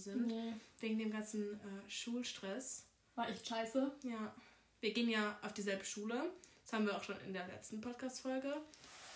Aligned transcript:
sind. 0.00 0.26
Nee. 0.26 0.54
Wegen 0.80 0.98
dem 0.98 1.10
ganzen 1.12 1.54
äh, 1.54 1.88
Schulstress. 1.90 2.84
War 3.14 3.28
echt 3.28 3.46
scheiße. 3.46 3.90
Ja. 4.02 4.34
Wir 4.80 4.92
gehen 4.92 5.08
ja 5.10 5.38
auf 5.42 5.52
dieselbe 5.52 5.84
Schule. 5.84 6.30
Das 6.64 6.72
haben 6.72 6.86
wir 6.86 6.96
auch 6.96 7.02
schon 7.04 7.16
in 7.26 7.32
der 7.32 7.46
letzten 7.48 7.80
Podcast-Folge 7.80 8.54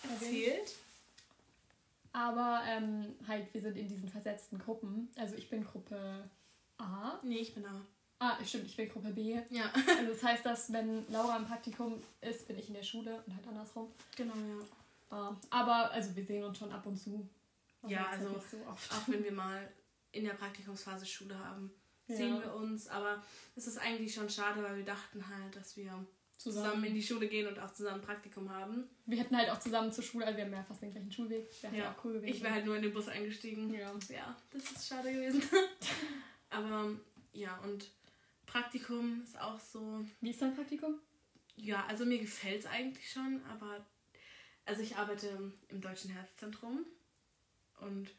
erzählt. 0.09 0.75
Aber 2.13 2.61
ähm, 2.65 3.15
halt, 3.27 3.53
wir 3.53 3.61
sind 3.61 3.77
in 3.77 3.87
diesen 3.87 4.07
versetzten 4.09 4.57
Gruppen. 4.59 5.09
Also 5.17 5.35
ich 5.35 5.49
bin 5.49 5.63
Gruppe 5.65 6.29
A. 6.77 7.19
Nee, 7.23 7.39
ich 7.39 7.53
bin 7.53 7.63
da. 7.63 7.81
Ah, 8.19 8.37
stimmt, 8.45 8.65
ich 8.67 8.77
bin 8.77 8.87
Gruppe 8.87 9.09
B. 9.09 9.37
Ja, 9.49 9.71
Also 9.97 10.11
das 10.13 10.23
heißt, 10.23 10.45
dass 10.45 10.71
wenn 10.71 11.05
Laura 11.11 11.35
im 11.35 11.45
Praktikum 11.45 12.01
ist, 12.21 12.47
bin 12.47 12.57
ich 12.57 12.69
in 12.69 12.73
der 12.75 12.83
Schule 12.83 13.21
und 13.25 13.35
halt 13.35 13.45
andersrum. 13.47 13.91
genau, 14.15 14.33
ja. 14.35 14.65
Ah, 15.09 15.35
aber 15.49 15.91
also 15.91 16.15
wir 16.15 16.23
sehen 16.23 16.43
uns 16.43 16.57
schon 16.57 16.71
ab 16.71 16.85
und 16.85 16.97
zu. 16.97 17.27
Ja, 17.87 18.07
also 18.07 18.29
nicht 18.29 18.49
so 18.49 18.57
oft. 18.67 18.91
Auch 18.91 19.07
wenn 19.07 19.23
wir 19.23 19.31
mal 19.33 19.69
in 20.15 20.25
der 20.25 20.33
Praktikumsphase 20.33 21.05
Schule 21.05 21.37
haben, 21.37 21.71
Ja. 22.07 22.15
sehen 22.15 22.39
wir 22.41 22.53
uns. 22.55 22.87
Aber 22.87 23.23
es 23.55 23.67
ist 23.67 23.77
eigentlich 23.77 24.13
schon 24.13 24.29
schade, 24.29 24.61
weil 24.63 24.77
wir 24.77 24.85
dachten 24.85 25.23
halt, 25.27 25.55
dass 25.55 25.75
wir 25.77 26.05
zusammen, 26.37 26.65
Zusammen. 26.65 26.83
in 26.85 26.93
die 26.95 27.03
Schule 27.03 27.27
gehen 27.27 27.47
und 27.47 27.57
auch 27.59 27.73
zusammen 27.73 28.01
Praktikum 28.01 28.49
haben. 28.49 28.83
Wir 29.05 29.17
hätten 29.19 29.37
halt 29.37 29.49
auch 29.49 29.59
zusammen 29.59 29.91
zur 29.91 30.03
Schule, 30.03 30.25
also 30.25 30.37
wir 30.37 30.45
haben 30.45 30.51
ja 30.53 30.63
fast 30.63 30.81
den 30.81 30.91
gleichen 30.91 31.11
Schulweg. 31.11 31.47
Wäre 31.63 31.77
Ja, 31.77 31.91
auch 31.91 32.03
cool 32.05 32.13
gewesen. 32.13 32.35
Ich 32.35 32.43
wäre 32.43 32.53
halt 32.53 32.65
nur 32.65 32.75
in 32.75 32.81
den 32.83 32.93
Bus 32.93 33.07
eingestiegen. 33.07 33.73
Ja. 33.73 33.93
Ja, 34.09 34.35
das 34.51 34.71
ist 34.71 34.87
schade 34.87 35.11
gewesen. 35.13 35.41
Aber 36.49 36.91
ja, 37.33 37.57
und 37.59 37.89
Praktikum 38.45 39.21
ist 39.23 39.39
auch 39.39 39.59
so. 39.59 40.05
Wie 40.21 40.29
ist 40.29 40.41
dein 40.41 40.55
Praktikum? 40.55 40.99
Ja, 41.57 41.85
also 41.87 42.05
mir 42.05 42.19
gefällt 42.19 42.59
es 42.59 42.65
eigentlich 42.65 43.09
schon, 43.11 43.41
aber 43.49 43.85
also 44.65 44.81
ich 44.81 44.97
arbeite 44.97 45.53
im 45.69 45.79
Deutschen 45.81 46.11
Herzzentrum 46.11 46.85
und 47.79 48.09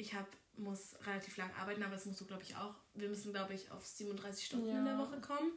ich 0.00 0.14
hab, 0.14 0.26
muss 0.56 0.94
relativ 1.06 1.36
lang 1.36 1.50
arbeiten, 1.58 1.82
aber 1.82 1.94
das 1.94 2.06
musst 2.06 2.20
du 2.20 2.24
glaube 2.26 2.42
ich 2.42 2.56
auch. 2.56 2.74
Wir 2.94 3.08
müssen 3.08 3.32
glaube 3.32 3.54
ich 3.54 3.70
auf 3.70 3.84
37 3.86 4.46
Stunden 4.46 4.68
in 4.68 4.84
der 4.84 4.94
Ja. 4.94 4.98
Woche 4.98 5.20
kommen. 5.20 5.52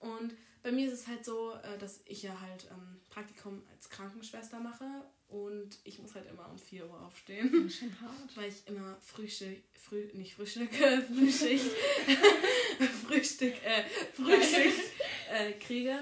Und 0.00 0.34
bei 0.62 0.72
mir 0.72 0.86
ist 0.86 1.00
es 1.00 1.06
halt 1.06 1.24
so, 1.24 1.52
äh, 1.54 1.78
dass 1.78 2.00
ich 2.04 2.22
ja 2.22 2.38
halt 2.40 2.68
ähm, 2.70 3.00
Praktikum 3.10 3.62
als 3.72 3.88
Krankenschwester 3.90 4.58
mache 4.60 4.84
und 5.28 5.78
ich 5.84 5.98
muss 5.98 6.14
halt 6.14 6.28
immer 6.30 6.48
um 6.50 6.58
4 6.58 6.88
Uhr 6.88 7.00
aufstehen. 7.02 7.70
Schon 7.70 8.00
hart. 8.00 8.36
Weil 8.36 8.48
ich 8.48 8.66
immer 8.66 8.96
Frühstück, 9.00 9.58
früh, 9.74 10.08
nicht 10.14 10.34
Frühstück, 10.34 10.72
äh, 10.80 11.00
Frühstück, 11.02 11.60
Frühstück, 13.06 13.54
äh, 13.64 13.84
Frühstück 14.14 14.74
äh, 15.30 15.52
kriege. 15.54 15.98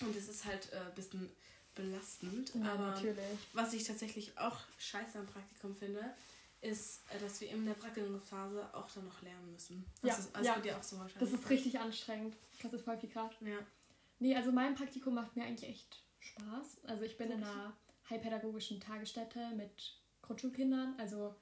Und 0.00 0.16
es 0.16 0.28
ist 0.28 0.44
halt 0.44 0.72
äh, 0.72 0.76
ein 0.78 0.94
bisschen 0.94 1.30
belastend. 1.74 2.52
Ja, 2.54 2.72
aber 2.72 2.88
natürlich. 2.88 3.16
was 3.52 3.72
ich 3.72 3.84
tatsächlich 3.84 4.36
auch 4.38 4.58
scheiße 4.78 5.18
am 5.18 5.26
Praktikum 5.26 5.74
finde, 5.74 6.14
ist, 6.62 7.02
äh, 7.10 7.18
dass 7.18 7.40
wir 7.40 7.50
in 7.50 7.66
der 7.66 7.74
Praktikumsphase 7.74 8.72
auch 8.72 8.88
dann 8.90 9.04
noch 9.04 9.20
lernen 9.22 9.52
müssen. 9.52 9.84
Das 10.00 10.10
Ja, 10.10 10.16
ist 10.16 10.34
also 10.34 10.48
ja. 10.48 10.60
dir 10.60 10.78
auch 10.78 10.82
so 10.82 10.98
wahrscheinlich. 10.98 11.30
Das 11.30 11.38
ist 11.38 11.50
richtig 11.50 11.78
anstrengend. 11.78 12.36
Das 12.62 12.72
ist 12.72 12.84
voll 12.84 12.96
viel 12.96 13.10
Grad. 13.10 13.34
Ja. 13.40 13.58
Nee, 14.20 14.36
also 14.36 14.52
mein 14.52 14.74
Praktikum 14.74 15.14
macht 15.14 15.36
mir 15.36 15.44
eigentlich 15.44 15.68
echt 15.68 16.02
Spaß. 16.20 16.84
Also 16.84 17.02
ich 17.02 17.18
bin 17.18 17.30
in 17.30 17.42
einer 17.42 17.72
heilpädagogischen 18.08 18.80
Tagesstätte 18.80 19.50
mit 19.56 19.98
Grundschulkindern. 20.22 20.94
Also 20.98 21.34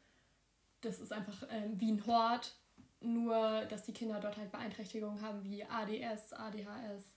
das 0.81 0.98
ist 0.98 1.12
einfach 1.12 1.47
ähm, 1.50 1.78
wie 1.78 1.92
ein 1.92 2.06
Hort, 2.06 2.54
nur 3.00 3.66
dass 3.66 3.84
die 3.84 3.92
Kinder 3.92 4.19
dort 4.20 4.38
halt 4.38 4.50
Beeinträchtigungen 4.50 5.20
haben 5.20 5.44
wie 5.44 5.64
ADS, 5.64 6.32
ADHS, 6.32 7.14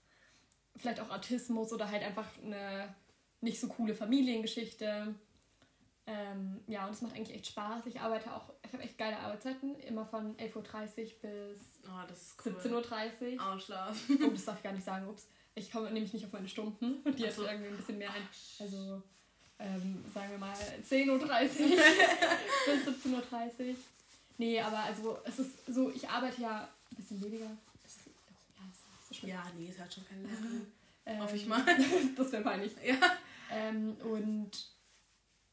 vielleicht 0.76 1.00
auch 1.00 1.10
Autismus 1.10 1.72
oder 1.72 1.90
halt 1.90 2.02
einfach 2.02 2.28
eine 2.42 2.94
nicht 3.40 3.60
so 3.60 3.68
coole 3.68 3.94
Familiengeschichte. 3.94 5.14
Ähm, 6.06 6.60
ja, 6.66 6.84
und 6.86 6.92
es 6.92 7.00
macht 7.00 7.14
eigentlich 7.14 7.34
echt 7.34 7.46
Spaß. 7.46 7.86
Ich 7.86 7.98
arbeite 8.00 8.34
auch, 8.34 8.50
ich 8.62 8.72
habe 8.74 8.82
echt 8.82 8.98
geile 8.98 9.18
Arbeitszeiten, 9.18 9.74
immer 9.80 10.04
von 10.04 10.36
11.30 10.36 10.54
Uhr 10.56 10.62
bis 11.22 11.60
Oh, 11.86 12.12
ist 12.12 12.34
cool. 12.44 12.52
17.30 12.82 13.36
Uhr. 13.38 13.46
Ausschlafen. 13.46 14.18
Oh, 14.24 14.30
das 14.30 14.44
darf 14.44 14.56
ich 14.58 14.62
gar 14.62 14.72
nicht 14.72 14.84
sagen, 14.84 15.08
ups. 15.08 15.26
Ich 15.54 15.70
komme 15.72 15.90
nämlich 15.90 16.12
nicht 16.12 16.24
auf 16.26 16.32
meine 16.32 16.48
Stunden 16.48 16.96
und 17.04 17.18
die 17.18 17.24
Ach 17.24 17.28
hat 17.28 17.34
so. 17.34 17.44
irgendwie 17.46 17.68
ein 17.68 17.76
bisschen 17.76 17.98
mehr 17.98 18.10
ein. 18.12 18.28
Also, 18.58 19.02
ähm, 19.58 20.04
sagen 20.12 20.30
wir 20.30 20.38
mal 20.38 20.52
10.30 20.52 21.10
Uhr 21.10 21.18
bis 22.66 23.04
17.30 23.04 23.68
Uhr. 23.70 23.76
Nee, 24.36 24.60
aber 24.60 24.78
also 24.80 25.18
es 25.24 25.38
ist 25.38 25.66
so, 25.68 25.90
ich 25.90 26.08
arbeite 26.08 26.42
ja 26.42 26.68
ein 26.90 26.96
bisschen 26.96 27.22
weniger. 27.24 27.50
Ist, 27.86 28.00
ja, 28.06 28.62
ist 29.00 29.10
nicht 29.10 29.20
so. 29.22 29.26
Ja, 29.28 29.44
nee, 29.56 29.68
es 29.70 29.78
hat 29.80 29.94
schon 29.94 30.04
keine 30.06 30.22
Lehrerin. 30.22 30.66
Ähm, 31.06 31.20
Hoffe 31.22 31.36
ich 31.36 31.46
mal. 31.46 31.64
das 32.16 32.32
wäre 32.32 32.42
peinlich. 32.42 32.72
Ja. 32.84 32.96
Ähm, 33.50 33.96
und 34.02 34.50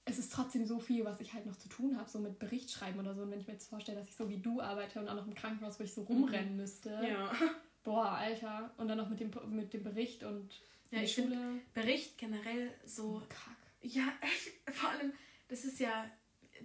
es 0.05 0.17
ist 0.17 0.33
trotzdem 0.33 0.65
so 0.65 0.79
viel, 0.79 1.05
was 1.05 1.19
ich 1.21 1.33
halt 1.33 1.45
noch 1.45 1.55
zu 1.57 1.69
tun 1.69 1.97
habe, 1.97 2.09
so 2.09 2.19
mit 2.19 2.39
Berichtschreiben 2.39 2.99
oder 2.99 3.13
so. 3.13 3.21
Und 3.21 3.31
wenn 3.31 3.39
ich 3.39 3.47
mir 3.47 3.53
jetzt 3.53 3.69
vorstelle, 3.69 3.99
dass 3.99 4.07
ich 4.07 4.15
so 4.15 4.29
wie 4.29 4.37
du 4.39 4.59
arbeite 4.61 4.99
und 4.99 5.07
auch 5.07 5.15
noch 5.15 5.27
im 5.27 5.35
Krankenhaus, 5.35 5.79
wo 5.79 5.83
ich 5.83 5.93
so 5.93 6.01
rumrennen 6.03 6.55
müsste. 6.55 6.89
Ja. 6.89 7.31
Boah, 7.83 8.09
Alter. 8.11 8.73
Und 8.77 8.87
dann 8.87 8.97
noch 8.97 9.09
mit 9.09 9.19
dem, 9.19 9.31
mit 9.49 9.73
dem 9.73 9.83
Bericht 9.83 10.23
und 10.23 10.49
Ja, 10.91 11.01
ich 11.01 11.13
Schule. 11.13 11.59
Bericht 11.73 12.17
generell 12.17 12.71
so 12.85 13.21
Kack. 13.29 13.57
Ja, 13.81 14.03
echt. 14.21 14.75
Vor 14.75 14.89
allem, 14.89 15.13
das 15.47 15.65
ist 15.65 15.79
ja, 15.79 16.05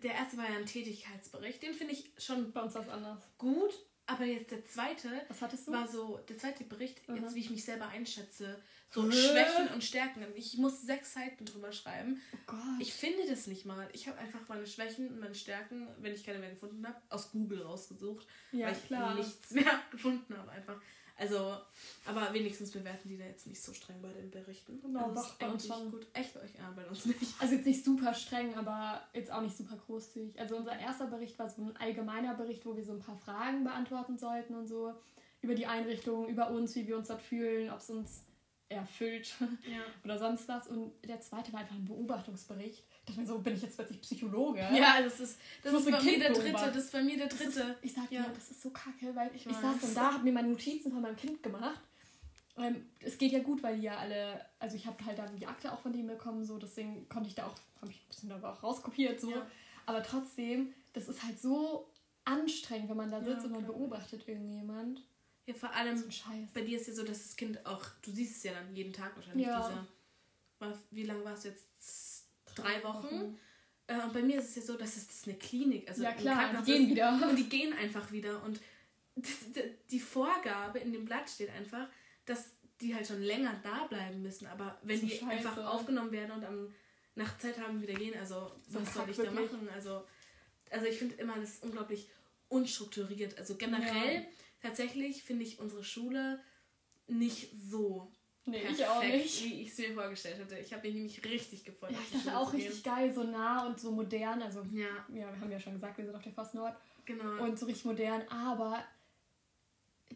der 0.03 0.13
erste 0.13 0.37
war 0.39 0.51
ja 0.51 0.57
ein 0.59 0.67
Tätigkeitsbericht. 0.67 1.63
Den 1.63 1.75
finde 1.75 1.93
ich 1.95 2.11
schon 2.19 2.53
Bei 2.53 2.63
uns 2.63 2.75
war 2.75 2.83
es 2.83 2.89
anders. 2.89 3.23
gut. 3.39 3.73
Aber 4.09 4.25
jetzt 4.25 4.53
der 4.53 4.65
zweite 4.65 5.11
war 5.67 5.89
so, 5.89 6.19
der 6.29 6.37
zweite 6.39 6.63
Bericht, 6.65 7.07
Mhm. 7.09 7.17
jetzt 7.17 7.35
wie 7.35 7.41
ich 7.41 7.51
mich 7.51 7.65
selber 7.65 7.89
einschätze, 7.89 8.61
so 8.91 9.03
Hä? 9.05 9.13
Schwächen 9.13 9.75
und 9.75 9.83
Stärken. 9.83 10.25
Ich 10.37 10.57
muss 10.59 10.83
sechs 10.83 11.13
Seiten 11.15 11.45
drüber 11.45 11.73
schreiben. 11.73 12.21
oh. 12.49 12.53
Ich 12.79 12.95
finde 12.95 13.27
das 13.29 13.49
nicht 13.49 13.67
mal. 13.67 13.89
Ich 13.93 14.07
habe 14.07 14.19
einfach 14.19 14.41
meine 14.49 14.67
Schwächen 14.67 15.09
und 15.09 15.19
meine 15.19 15.35
Stärken, 15.35 15.89
wenn 15.99 16.15
ich 16.15 16.25
keine 16.25 16.39
mehr 16.39 16.51
gefunden 16.51 16.87
habe, 16.87 17.01
aus 17.09 17.33
Google 17.33 17.63
rausgesucht. 17.63 18.27
ja, 18.53 18.67
weil 18.69 18.77
ich 18.77 18.85
klar. 18.87 19.15
nichts 19.17 19.51
mehr 19.51 19.83
gefunden 19.91 20.37
habe 20.39 20.51
einfach. 20.53 20.81
Also, 21.19 21.57
aber 22.05 22.33
wenigstens 22.35 22.71
bewerten 22.71 23.09
die 23.09 23.17
da 23.17 23.25
jetzt 23.25 23.47
nicht 23.47 23.63
so 23.63 23.73
streng 23.73 24.03
bei 24.03 24.13
den 24.13 24.31
Berichten. 24.31 24.81
Genau, 24.83 25.07
also, 25.09 25.15
doch, 25.15 25.29
ist 25.31 25.39
bei 25.39 25.49
uns 25.49 25.67
schon. 25.67 25.91
gut. 25.91 26.07
Echt 26.13 26.35
bei 26.35 26.41
euch? 26.43 26.55
Ja, 26.55 26.71
bei 26.77 26.87
uns 26.87 27.07
nicht. 27.07 27.21
Also 27.41 27.55
jetzt 27.55 27.67
nicht 27.67 27.85
super 27.85 28.13
streng, 28.13 28.55
aber 28.55 29.03
jetzt 29.15 29.33
auch 29.33 29.41
nicht 29.41 29.57
super 29.57 29.77
großzügig. 29.87 30.39
Also 30.39 30.57
unser 30.57 30.79
erster 30.79 31.07
Bericht 31.07 31.39
war 31.39 31.49
so 31.49 31.63
ein 31.63 31.77
allgemeiner 31.79 32.35
Bericht, 32.35 32.67
wo 32.67 32.77
wir 32.77 32.85
so 32.85 32.93
ein 32.93 32.99
paar 32.99 33.17
Fragen 33.17 33.65
beantworten 33.65 34.19
sollten 34.19 34.55
und 34.55 34.67
so. 34.67 34.93
Über 35.41 35.55
die 35.55 35.67
Einrichtung, 35.67 36.29
über 36.29 36.51
uns, 36.51 36.75
wie 36.75 36.87
wir 36.87 36.97
uns 36.99 37.09
dort 37.09 37.23
fühlen, 37.23 37.71
ob 37.71 37.79
es 37.79 37.89
uns 37.89 38.25
erfüllt 38.69 39.35
Ja. 39.41 39.81
oder 40.05 40.19
sonst 40.19 40.49
was. 40.49 40.67
Und 40.67 40.93
der 41.05 41.21
zweite 41.21 41.53
war 41.53 41.61
einfach 41.61 41.77
ein 41.77 41.85
Beobachtungsbericht. 41.87 42.85
Ich 43.09 43.15
dachte 43.15 43.21
mir 43.21 43.27
so, 43.27 43.39
bin 43.39 43.55
ich 43.55 43.63
jetzt 43.63 43.77
plötzlich 43.77 44.01
Psychologe? 44.01 44.59
Ja, 44.59 45.01
das 45.01 45.21
ist, 45.21 45.39
das 45.63 45.73
ist 45.75 45.91
bei 45.91 46.03
mir 46.03 46.19
der 46.19 46.33
dritte. 46.33 46.53
Das 46.53 46.77
ist 46.77 46.93
bei 46.93 47.03
mir 47.05 47.17
der 47.17 47.29
dritte. 47.29 47.45
Ist, 47.61 47.77
ich 47.83 47.93
sag 47.95 48.11
Ja. 48.11 48.25
dir, 48.25 48.33
das 48.35 48.51
ist 48.51 48.61
so 48.63 48.71
kacke, 48.71 49.15
weil 49.15 49.31
ich, 49.35 49.47
Ich 49.47 49.57
saß 49.57 49.81
dann 49.81 49.95
da, 49.95 50.13
habe 50.15 50.25
mir 50.25 50.33
meine 50.33 50.49
Notizen 50.49 50.91
von 50.91 51.01
meinem 51.03 51.15
Kind 51.17 51.41
gemacht. 51.41 51.81
Ähm, 52.57 52.85
es 53.01 53.17
geht 53.17 53.31
ja 53.33 53.39
gut, 53.41 53.63
weil 53.63 53.77
die 53.77 53.83
ja 53.85 53.97
alle, 53.99 54.45
also 54.59 54.75
ich 54.77 54.87
habe 54.87 55.05
halt 55.05 55.19
dann 55.19 55.37
die 55.37 55.47
Akte 55.47 55.71
auch 55.73 55.79
von 55.81 55.93
denen 55.93 56.09
bekommen, 56.09 56.45
so 56.45 56.59
deswegen 56.59 57.09
konnte 57.09 57.29
ich 57.29 57.35
da 57.37 57.47
auch, 57.47 57.55
habe 57.81 57.93
ich 57.93 57.99
ein 57.99 58.09
bisschen 58.09 58.33
aber 58.33 58.53
auch 58.53 58.63
rauskopiert, 58.63 59.21
so. 59.21 59.31
Ja. 59.31 59.47
Aber 59.85 60.03
trotzdem, 60.03 60.73
das 60.95 61.07
ist 61.09 61.23
halt 61.23 61.39
so 61.41 61.89
anstrengend, 62.25 62.89
wenn 62.89 62.97
man 62.97 63.11
da 63.13 63.19
Ja, 63.19 63.25
sitzt 63.25 63.45
und 63.47 63.53
man 63.53 63.67
beobachtet 63.67 64.27
irgendjemand. 64.27 65.03
Ja, 65.47 65.55
vor 65.55 65.69
So 65.69 65.75
allem 65.77 66.11
Scheiß. 66.11 66.51
bei 66.55 66.63
dir 66.63 66.81
ist 66.81 66.89
ja 66.89 66.95
so, 66.95 67.05
dass 67.05 67.23
das 67.23 67.37
Kind 67.37 67.65
auch, 67.65 67.85
du 68.03 68.11
siehst 68.11 68.39
es 68.39 68.43
ja 68.43 68.53
dann 68.55 68.75
jeden 68.75 68.93
Tag 68.93 69.15
wahrscheinlich. 69.15 69.47
Ja. 69.47 69.61
Dieser, 69.61 69.87
war, 70.59 70.79
wie 70.91 71.05
lange 71.05 71.25
war 71.25 71.35
es 71.35 71.45
jetzt? 71.45 72.16
Drei 72.57 72.83
Wochen. 72.83 73.39
Äh, 73.87 74.01
und 74.03 74.13
bei 74.13 74.23
mir 74.23 74.39
ist 74.41 74.49
es 74.51 74.57
ja 74.57 74.63
so, 74.63 74.77
dass 74.77 74.97
es 74.97 75.07
das 75.07 75.17
ist 75.19 75.29
eine 75.29 75.37
Klinik, 75.39 75.89
also 75.89 76.03
ja 76.03 76.13
klar, 76.13 76.53
die 76.61 76.73
gehen 76.73 76.89
wieder. 76.91 77.21
Und 77.31 77.37
die 77.37 77.49
gehen 77.49 77.73
einfach 77.75 78.11
wieder. 78.11 78.43
Und 78.43 78.61
die 79.91 80.01
Vorgabe 80.01 80.79
in 80.81 80.93
dem 80.93 81.05
Blatt 81.05 81.31
steht 81.31 81.51
einfach, 81.51 81.89
dass 82.25 82.51
die 82.81 82.95
halt 82.95 83.07
schon 83.07 83.23
länger 83.23 83.59
da 83.63 83.87
bleiben 83.87 84.23
müssen. 84.23 84.47
Aber 84.47 84.79
wenn 84.83 85.01
die 85.01 85.09
scheiße. 85.11 85.27
einfach 85.29 85.65
aufgenommen 85.67 86.13
werden 86.13 86.33
und 86.33 86.45
am, 86.45 86.75
nach 87.15 87.39
Zeit 87.39 87.59
haben 87.59 87.81
wieder 87.81 87.95
gehen, 87.95 88.19
also 88.19 88.53
So 88.69 88.81
was 88.81 88.93
soll 88.93 89.09
ich 89.09 89.17
da 89.17 89.23
wirklich. 89.25 89.53
machen? 89.53 89.69
Also, 89.75 90.05
also 90.71 90.87
ich 90.87 90.99
finde 90.99 91.15
immer, 91.17 91.37
das 91.37 91.51
ist 91.55 91.63
unglaublich 91.63 92.09
unstrukturiert. 92.49 93.39
Also 93.39 93.55
generell, 93.57 94.15
Ja. 94.17 94.27
tatsächlich 94.61 95.23
finde 95.23 95.45
ich 95.45 95.59
unsere 95.59 95.85
Schule 95.85 96.41
nicht 97.07 97.51
so 97.71 98.13
Nee, 98.49 98.61
perfekt, 98.61 98.79
ich 98.81 98.87
auch 98.87 99.03
nicht. 99.03 99.45
wie 99.45 99.63
ich 99.63 99.69
es 99.73 99.79
mir 99.79 99.93
vorgestellt 99.95 100.39
hatte. 100.41 100.57
Ich 100.59 100.73
habe 100.73 100.87
mich 100.87 100.95
nämlich 100.95 101.25
richtig 101.25 101.65
gefreut. 101.65 101.91
Ja, 101.91 101.99
ich 102.01 102.23
dachte 102.23 102.39
auch 102.39 102.53
richtig 102.53 102.83
geil, 102.85 103.13
so 103.13 103.25
nah 103.25 103.67
und 103.67 103.79
so 103.81 103.91
modern. 103.91 104.41
Also, 104.43 104.63
Ja, 104.73 104.87
ja, 105.09 105.33
wir 105.33 105.41
haben 105.41 105.51
ja 105.51 105.59
schon 105.61 105.73
gesagt, 105.75 105.99
wir 105.99 106.05
sind 106.07 106.15
auf 106.15 106.23
der 106.23 106.33
Fast 106.33 106.55
Nord. 106.55 106.77
genau. 107.05 107.43
und 107.43 107.59
so 107.59 107.67
richtig 107.67 107.85
modern, 107.85 108.23
aber 108.29 108.83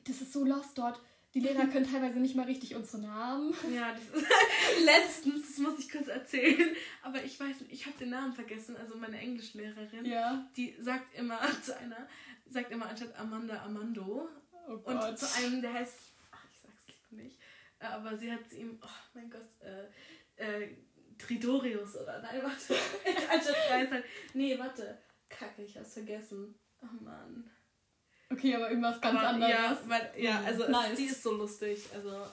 das 0.04 0.20
ist 0.20 0.32
so 0.32 0.44
lost 0.44 0.78
dort. 0.78 1.00
die 1.34 1.40
Lehrer 1.40 1.66
können 1.72 1.90
teilweise 1.90 2.20
nicht 2.20 2.34
mal 2.36 2.44
richtig 2.46 2.74
unsere 2.76 3.02
Namen. 3.02 3.52
Ja, 3.74 3.92
das 3.92 4.22
ist 4.22 4.28
letztens, 4.84 5.48
das 5.48 5.58
muss 5.58 5.78
ich 5.78 5.90
kurz 5.90 6.06
erzählen, 6.08 6.74
aber 7.02 7.22
ich 7.24 7.38
weiß 7.38 7.60
nicht, 7.62 7.72
ich 7.72 7.86
habe 7.86 7.98
den 7.98 8.10
Namen 8.10 8.32
vergessen, 8.32 8.76
also 8.76 8.96
meine 8.96 9.18
Englischlehrerin, 9.18 10.04
Ja. 10.04 10.48
die 10.56 10.74
sagt 10.80 11.14
immer 11.18 11.38
zu 11.62 11.76
einer, 11.76 12.08
sagt 12.48 12.70
immer 12.70 12.86
anstatt 12.88 13.16
Amanda 13.18 13.62
Amando 13.64 14.28
Oh 14.68 14.72
und 14.74 14.84
Gott. 14.84 15.18
zu 15.18 15.26
einem, 15.36 15.60
der 15.62 15.72
heißt, 15.72 15.96
ach, 16.30 16.44
ich 16.52 16.60
sag's 16.60 16.86
lieber 17.10 17.22
nicht, 17.24 17.36
aber 17.80 18.16
sie 18.16 18.30
hat 18.30 18.48
zu 18.48 18.56
ihm, 18.56 18.78
oh 18.82 18.88
mein 19.14 19.30
Gott, 19.30 19.48
äh, 19.60 19.84
äh, 20.36 20.76
Tridorius 21.18 21.96
oder 21.96 22.20
nein, 22.22 22.40
warte, 22.42 22.74
anstatt 23.32 23.56
Dreisal, 23.68 24.04
nee, 24.34 24.58
warte, 24.58 24.98
kacke, 25.28 25.62
ich 25.62 25.76
hab's 25.76 25.94
vergessen, 25.94 26.54
oh 26.82 27.02
Mann. 27.04 27.50
Okay, 28.30 28.54
aber 28.54 28.70
irgendwas 28.70 29.00
ganz 29.00 29.18
aber, 29.18 29.28
anderes. 29.28 29.52
Ja, 29.52 29.78
weil, 29.86 30.12
ja 30.16 30.40
also 30.44 30.68
Nice. 30.68 30.90
es, 30.92 30.98
die 30.98 31.04
ist 31.06 31.22
so 31.22 31.32
lustig, 31.32 31.82
also 31.94 32.26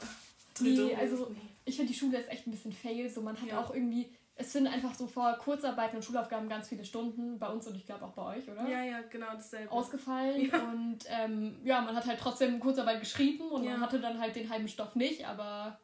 Nee, 0.59 0.75
Tridorius, 0.75 0.99
also 0.99 1.29
nee. 1.29 1.41
ich 1.65 1.75
finde, 1.75 1.91
die 1.91 1.97
Schule 1.97 2.19
ist 2.19 2.29
echt 2.29 2.47
ein 2.47 2.51
bisschen 2.51 2.73
fail. 2.73 3.07
So, 3.09 3.21
man 3.21 3.39
hat 3.39 3.47
Ja. 3.49 3.59
auch 3.59 3.73
irgendwie, 3.73 4.09
es 4.39 4.53
sind 4.53 4.67
einfach 4.67 4.93
so 4.93 5.07
vor 5.07 5.33
Kurzarbeiten 5.39 5.95
und 5.97 6.03
Schulaufgaben 6.03 6.47
ganz 6.47 6.69
viele 6.69 6.85
Stunden 6.85 7.39
bei 7.39 7.47
uns 7.47 7.65
und 7.67 7.75
ich 7.75 7.85
glaube 7.85 8.05
auch 8.05 8.13
bei 8.13 8.37
euch, 8.37 8.47
oder? 8.49 8.67
Ja, 8.67 8.83
ja, 8.83 9.01
genau 9.09 9.31
dasselbe. 9.33 9.71
Ausgefallen 9.71 10.49
Ja. 10.49 10.63
und 10.71 10.99
ähm, 11.07 11.59
ja, 11.63 11.81
man 11.81 11.95
hat 11.95 12.05
halt 12.05 12.19
trotzdem 12.19 12.59
Kurzarbeit 12.59 12.99
geschrieben 12.99 13.49
und 13.49 13.63
Ja. 13.63 13.71
man 13.71 13.81
hatte 13.81 13.99
dann 13.99 14.19
halt 14.19 14.35
den 14.35 14.49
halben 14.49 14.67
Stoff 14.67 14.95
nicht, 14.95 15.25
aber 15.25 15.79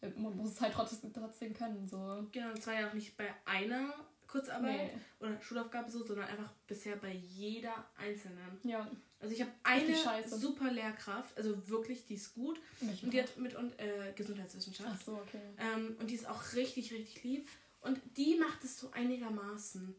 äh, 0.00 0.08
man 0.16 0.36
muss 0.36 0.52
es 0.52 0.60
halt 0.60 0.72
trotzdem, 0.72 1.12
trotzdem 1.12 1.52
können. 1.54 1.86
So. 1.86 2.26
Genau, 2.32 2.48
und 2.50 2.62
zwar 2.62 2.80
ja 2.80 2.88
auch 2.88 2.94
nicht 2.94 3.16
bei 3.16 3.26
einer 3.44 3.92
Kurzarbeit 4.26 4.94
Nee. 4.94 5.00
oder 5.20 5.40
Schulaufgabe 5.40 5.90
so, 5.90 6.04
sondern 6.04 6.28
einfach 6.28 6.52
bisher 6.66 6.96
bei 6.96 7.12
jeder 7.12 7.72
einzelnen. 7.96 8.58
Ja, 8.62 8.86
Also 9.20 9.34
ich 9.34 9.40
habe 9.40 9.50
eine 9.64 9.94
super 10.28 10.70
Lehrkraft, 10.70 11.36
also 11.36 11.66
wirklich, 11.68 12.06
die 12.06 12.14
ist 12.14 12.34
gut 12.34 12.60
mich 12.80 13.02
und 13.02 13.12
die 13.12 13.20
hat 13.22 13.36
mit 13.38 13.54
und 13.54 13.78
äh, 13.80 14.12
Gesundheitswissenschaft 14.14 14.88
Ach 14.92 15.00
so, 15.00 15.12
okay. 15.14 15.40
ähm, 15.58 15.96
und 16.00 16.10
die 16.10 16.14
ist 16.14 16.28
auch 16.28 16.52
richtig, 16.54 16.92
richtig 16.92 17.22
lieb 17.24 17.48
und 17.80 18.00
die 18.16 18.36
macht 18.36 18.64
es 18.64 18.78
so 18.78 18.90
einigermaßen. 18.90 19.94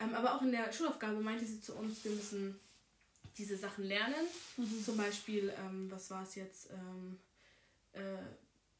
Ähm, 0.00 0.14
aber 0.14 0.34
auch 0.34 0.42
in 0.42 0.52
der 0.52 0.72
Schulaufgabe 0.72 1.20
meinte 1.20 1.44
sie 1.44 1.60
zu 1.60 1.74
uns, 1.74 2.02
wir 2.04 2.12
müssen 2.12 2.58
diese 3.36 3.56
Sachen 3.56 3.84
lernen. 3.84 4.26
Mhm. 4.56 4.84
Zum 4.84 4.96
Beispiel, 4.96 5.52
ähm, 5.58 5.90
was 5.90 6.10
war 6.10 6.22
es 6.22 6.34
jetzt? 6.34 6.70
Ähm, 6.70 7.18
äh, 7.92 8.22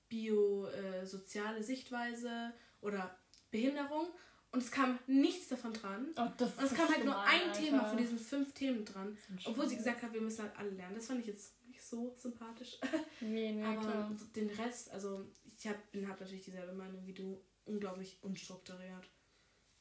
Bio-soziale 0.09 1.63
Sichtweise 1.63 2.53
oder 2.81 3.17
Behinderung. 3.51 4.07
Und 4.53 4.63
es 4.63 4.71
kam 4.73 4.99
nichts 5.07 5.49
davon 5.49 5.73
dran. 5.73 6.09
Oh, 6.17 6.23
Und 6.23 6.41
es 6.41 6.75
kam 6.75 6.89
halt 6.89 7.05
nur 7.05 7.19
ein 7.21 7.51
Alter. 7.51 7.61
Thema 7.61 7.85
von 7.85 7.97
diesen 7.97 8.19
fünf 8.19 8.53
Themen 8.53 8.85
dran. 8.85 9.17
Obwohl 9.45 9.69
sie 9.69 9.77
gesagt 9.77 10.03
hat, 10.03 10.13
wir 10.13 10.21
müssen 10.21 10.43
halt 10.43 10.57
alle 10.57 10.71
lernen. 10.71 10.97
Das 10.97 11.07
fand 11.07 11.21
ich 11.21 11.27
jetzt 11.29 11.53
nicht 11.69 11.81
so 11.81 12.13
sympathisch. 12.19 12.79
Nee, 13.21 13.53
nee, 13.53 13.65
Aber 13.65 13.81
klar. 13.81 14.17
den 14.35 14.51
Rest, 14.51 14.91
also 14.91 15.25
ich 15.57 15.69
habe 15.69 15.79
hab 16.09 16.19
natürlich 16.19 16.45
dieselbe 16.45 16.73
Meinung 16.73 17.07
wie 17.07 17.15
du. 17.15 17.41
Unglaublich 17.65 18.19
unstrukturiert. 18.23 19.09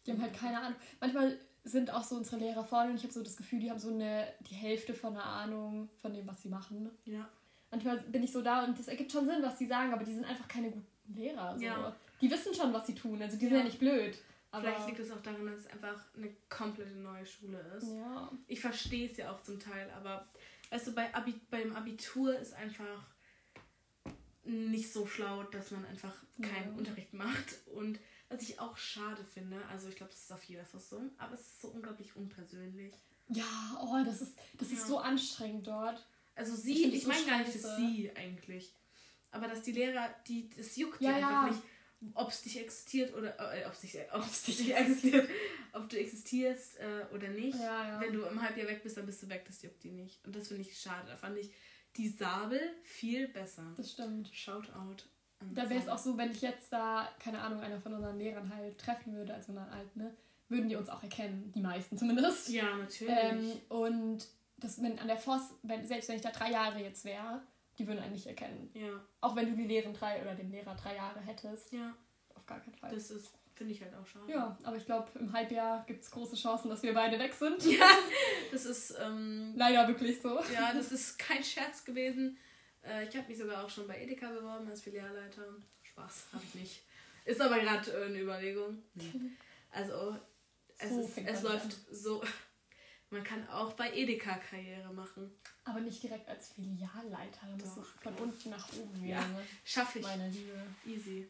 Die 0.05 0.11
haben 0.11 0.21
halt 0.21 0.33
keine 0.33 0.59
Ahnung. 0.59 0.75
Manchmal 0.99 1.37
sind 1.63 1.91
auch 1.91 2.03
so 2.03 2.15
unsere 2.15 2.37
Lehrer 2.37 2.63
vorne 2.63 2.91
und 2.91 2.95
ich 2.97 3.03
habe 3.03 3.13
so 3.13 3.21
das 3.23 3.35
Gefühl, 3.35 3.59
die 3.59 3.69
haben 3.69 3.79
so 3.79 3.89
eine 3.89 4.27
die 4.41 4.55
Hälfte 4.55 4.93
von 4.93 5.13
einer 5.15 5.25
Ahnung 5.25 5.89
von 6.01 6.13
dem, 6.13 6.25
was 6.27 6.41
sie 6.41 6.49
machen. 6.49 6.89
Ja. 7.05 7.27
Manchmal 7.71 7.99
bin 7.99 8.23
ich 8.23 8.31
so 8.31 8.41
da 8.41 8.63
und 8.63 8.77
das 8.79 8.87
ergibt 8.87 9.11
schon 9.11 9.25
Sinn, 9.25 9.41
was 9.41 9.57
sie 9.59 9.67
sagen, 9.67 9.93
aber 9.93 10.03
die 10.03 10.13
sind 10.13 10.25
einfach 10.25 10.47
keine 10.47 10.71
guten 10.71 10.87
Lehrer. 11.13 11.55
So. 11.57 11.63
Ja. 11.63 11.95
Die 12.21 12.31
wissen 12.31 12.53
schon, 12.53 12.73
was 12.73 12.87
sie 12.87 12.95
tun. 12.95 13.21
Also 13.21 13.37
die 13.37 13.45
sind 13.45 13.53
Ja. 13.53 13.59
ja 13.59 13.65
nicht 13.65 13.79
blöd. 13.79 14.17
Aber 14.51 14.63
Vielleicht 14.63 14.87
liegt 14.87 14.99
es 14.99 15.11
auch 15.11 15.21
daran, 15.21 15.45
dass 15.45 15.59
es 15.59 15.67
einfach 15.67 16.03
eine 16.17 16.31
komplette 16.49 16.95
neue 16.95 17.25
Schule 17.25 17.59
ist. 17.77 17.91
ja. 17.93 18.31
Ich 18.47 18.59
verstehe 18.59 19.07
es 19.07 19.17
ja 19.17 19.31
auch 19.31 19.43
zum 19.43 19.59
Teil, 19.59 19.87
aber 19.95 20.25
weißt 20.71 20.87
du, 20.87 20.95
bei 20.95 21.13
Abi 21.13 21.35
beim 21.51 21.75
Abitur 21.75 22.35
ist 22.39 22.53
einfach 22.55 23.05
nicht 24.49 24.91
so 24.91 25.05
schlau, 25.05 25.43
dass 25.43 25.71
man 25.71 25.85
einfach 25.85 26.13
keinen 26.41 26.71
Ja. 26.73 26.77
Unterricht 26.77 27.13
macht. 27.13 27.55
Und 27.73 27.99
was 28.29 28.41
ich 28.43 28.59
auch 28.59 28.77
schade 28.77 29.23
finde, 29.23 29.63
also 29.67 29.87
ich 29.89 29.95
glaube, 29.95 30.11
das 30.11 30.21
ist 30.23 30.31
auf 30.31 30.43
jeder 30.43 30.65
Fassung, 30.65 31.11
aber 31.17 31.33
es 31.33 31.41
ist 31.41 31.61
so 31.61 31.69
unglaublich 31.69 32.15
unpersönlich. 32.15 32.93
Ja, 33.29 33.45
oh, 33.81 34.03
das 34.05 34.21
ist, 34.21 34.33
das 34.57 34.71
Ja. 34.71 34.77
ist 34.77 34.87
so 34.87 34.97
anstrengend 34.99 35.67
dort. 35.67 36.05
Also 36.35 36.53
Ich 36.53 36.59
sie, 36.61 36.85
ich, 36.85 36.93
das 36.93 37.01
so 37.03 37.07
meine 37.09 37.25
gar 37.25 37.39
nicht, 37.39 37.63
dass 37.63 37.77
sie 37.77 38.11
eigentlich. 38.15 38.73
Aber 39.31 39.47
dass 39.47 39.61
die 39.61 39.71
Lehrer, 39.73 40.09
die, 40.27 40.49
das 40.49 40.75
juckt 40.75 41.01
Ja, 41.01 41.09
die 41.09 41.15
einfach 41.23 41.47
ja. 41.47 41.49
nicht, 41.49 41.61
ob 42.13 42.29
es 42.29 42.41
dich 42.43 42.59
existiert 42.59 43.13
oder 43.13 43.37
äh, 43.53 43.65
ob 43.65 43.73
es 43.73 43.81
dich, 43.81 43.91
dich 44.57 44.73
existiert, 44.75 45.29
ob 45.73 45.89
du 45.89 45.99
existierst 45.99 46.79
äh, 46.79 47.05
oder 47.13 47.27
nicht. 47.27 47.57
Wenn 47.99 48.13
du 48.13 48.23
im 48.23 48.41
Halbjahr 48.41 48.67
weg 48.67 48.81
bist, 48.83 48.97
dann 48.97 49.05
bist 49.05 49.21
du 49.21 49.29
weg, 49.29 49.43
das 49.45 49.61
juckt 49.61 49.83
die 49.83 49.91
nicht. 49.91 50.25
Und 50.25 50.35
das 50.35 50.47
finde 50.47 50.61
ich 50.63 50.79
schade. 50.79 51.07
Da 51.07 51.17
fand 51.17 51.37
ich 51.37 51.51
die 51.99 52.07
Sabel 52.07 52.59
viel 52.83 53.27
besser. 53.27 53.63
Das 53.77 53.91
stimmt. 53.91 54.29
Shoutout. 54.33 55.03
an 55.41 55.53
Da 55.53 55.69
wäre 55.69 55.79
es 55.81 55.87
auch 55.87 55.97
so, 55.97 56.17
wenn 56.17 56.31
ich 56.31 56.41
jetzt 56.41 56.71
da, 56.73 57.09
keine 57.19 57.39
Ahnung, 57.41 57.59
einer 57.61 57.79
von 57.79 57.93
unseren 57.93 58.17
Lehrern 58.17 58.53
halt 58.55 58.77
treffen 58.77 59.13
würde, 59.13 59.33
also 59.33 59.51
einer 59.51 59.71
alten, 59.71 59.99
ne, 59.99 60.15
würden 60.47 60.69
die 60.69 60.75
uns 60.75 60.89
auch 60.89 61.03
erkennen. 61.03 61.51
Die 61.53 61.61
meisten 61.61 61.97
zumindest. 61.97 62.49
Ja, 62.49 62.75
natürlich. 62.77 63.15
Ähm, 63.15 63.51
und 63.69 64.27
das, 64.57 64.81
wenn 64.81 64.97
an 64.97 65.07
der 65.07 65.17
Voss, 65.17 65.53
wenn, 65.63 65.85
selbst 65.85 66.09
wenn 66.09 66.15
ich 66.15 66.21
da 66.21 66.31
drei 66.31 66.51
Jahre 66.51 66.79
jetzt 66.81 67.05
wäre, 67.05 67.41
die 67.77 67.87
würden 67.87 67.99
einen 67.99 68.13
nicht 68.13 68.27
erkennen. 68.27 68.69
ja, 68.73 68.89
Auch 69.21 69.35
wenn 69.35 69.49
du 69.49 69.55
die 69.55 69.67
Lehren 69.67 69.93
drei 69.93 70.21
oder 70.21 70.35
den 70.35 70.51
Lehrer 70.51 70.75
drei 70.75 70.95
Jahre 70.95 71.19
hättest. 71.19 71.71
ja. 71.71 71.93
Auf 72.35 72.45
gar 72.45 72.59
keinen 72.61 72.75
Fall. 72.75 72.93
Das 72.93 73.11
ist, 73.11 73.33
finde 73.59 73.73
ich 73.73 73.81
halt 73.81 73.93
auch 73.93 74.07
schade. 74.07 74.31
ja, 74.31 74.57
aber 74.63 74.77
ich 74.77 74.85
glaube, 74.85 75.07
im 75.19 75.33
Halbjahr 75.33 75.83
gibt 75.85 76.01
es 76.01 76.09
große 76.09 76.37
Chancen, 76.37 76.69
dass 76.69 76.81
wir 76.81 76.93
beide 76.93 77.19
weg 77.19 77.33
sind. 77.33 77.61
Das 78.51 78.65
ist, 78.65 78.95
ähm, 78.99 79.53
Leider 79.55 79.87
wirklich 79.87 80.21
so. 80.21 80.39
ja, 80.53 80.73
das 80.73 80.91
ist 80.91 81.19
kein 81.19 81.43
Scherz 81.43 81.83
gewesen. 81.85 82.37
Äh, 82.81 83.07
ich 83.07 83.15
habe 83.15 83.27
mich 83.27 83.37
sogar 83.37 83.63
auch 83.63 83.69
schon 83.69 83.85
bei 83.85 84.01
Edeka 84.01 84.29
beworben 84.31 84.67
als 84.69 84.81
Filialleiter. 84.81 85.43
Spaß, 85.83 86.27
habe 86.33 86.43
ich 86.47 86.55
nicht. 86.55 86.81
Ist 87.25 87.41
aber 87.41 87.59
gerade 87.59 87.91
äh, 87.91 88.05
eine 88.05 88.21
Überlegung. 88.21 88.81
Also, 89.71 90.17
es, 90.79 90.89
So 90.89 91.01
ist, 91.01 91.17
es 91.17 91.41
läuft 91.43 91.77
so. 91.91 92.23
Man 93.11 93.23
kann 93.23 93.47
auch 93.49 93.73
bei 93.73 93.91
Edeka 93.93 94.37
Karriere 94.37 94.91
machen. 94.93 95.31
Aber 95.65 95.81
nicht 95.81 96.01
direkt 96.01 96.27
als 96.29 96.49
Filialleiter. 96.53 97.41
Da 97.41 97.51
muss 97.65 97.75
Doch, 97.75 97.95
ich 97.95 98.01
von 98.01 98.15
unten 98.15 98.49
nach 98.51 98.67
oben 98.73 98.99
gehen. 98.99 99.09
Ja. 99.09 99.19
ne? 99.27 99.43
Schaffe 99.65 99.99
ich. 99.99 100.05
Meine 100.05 100.29
Liebe. 100.29 100.53
Easy. 100.87 101.27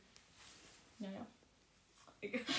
Ja, 0.99 1.09
ja. 1.11 1.25
Egal. 2.21 2.41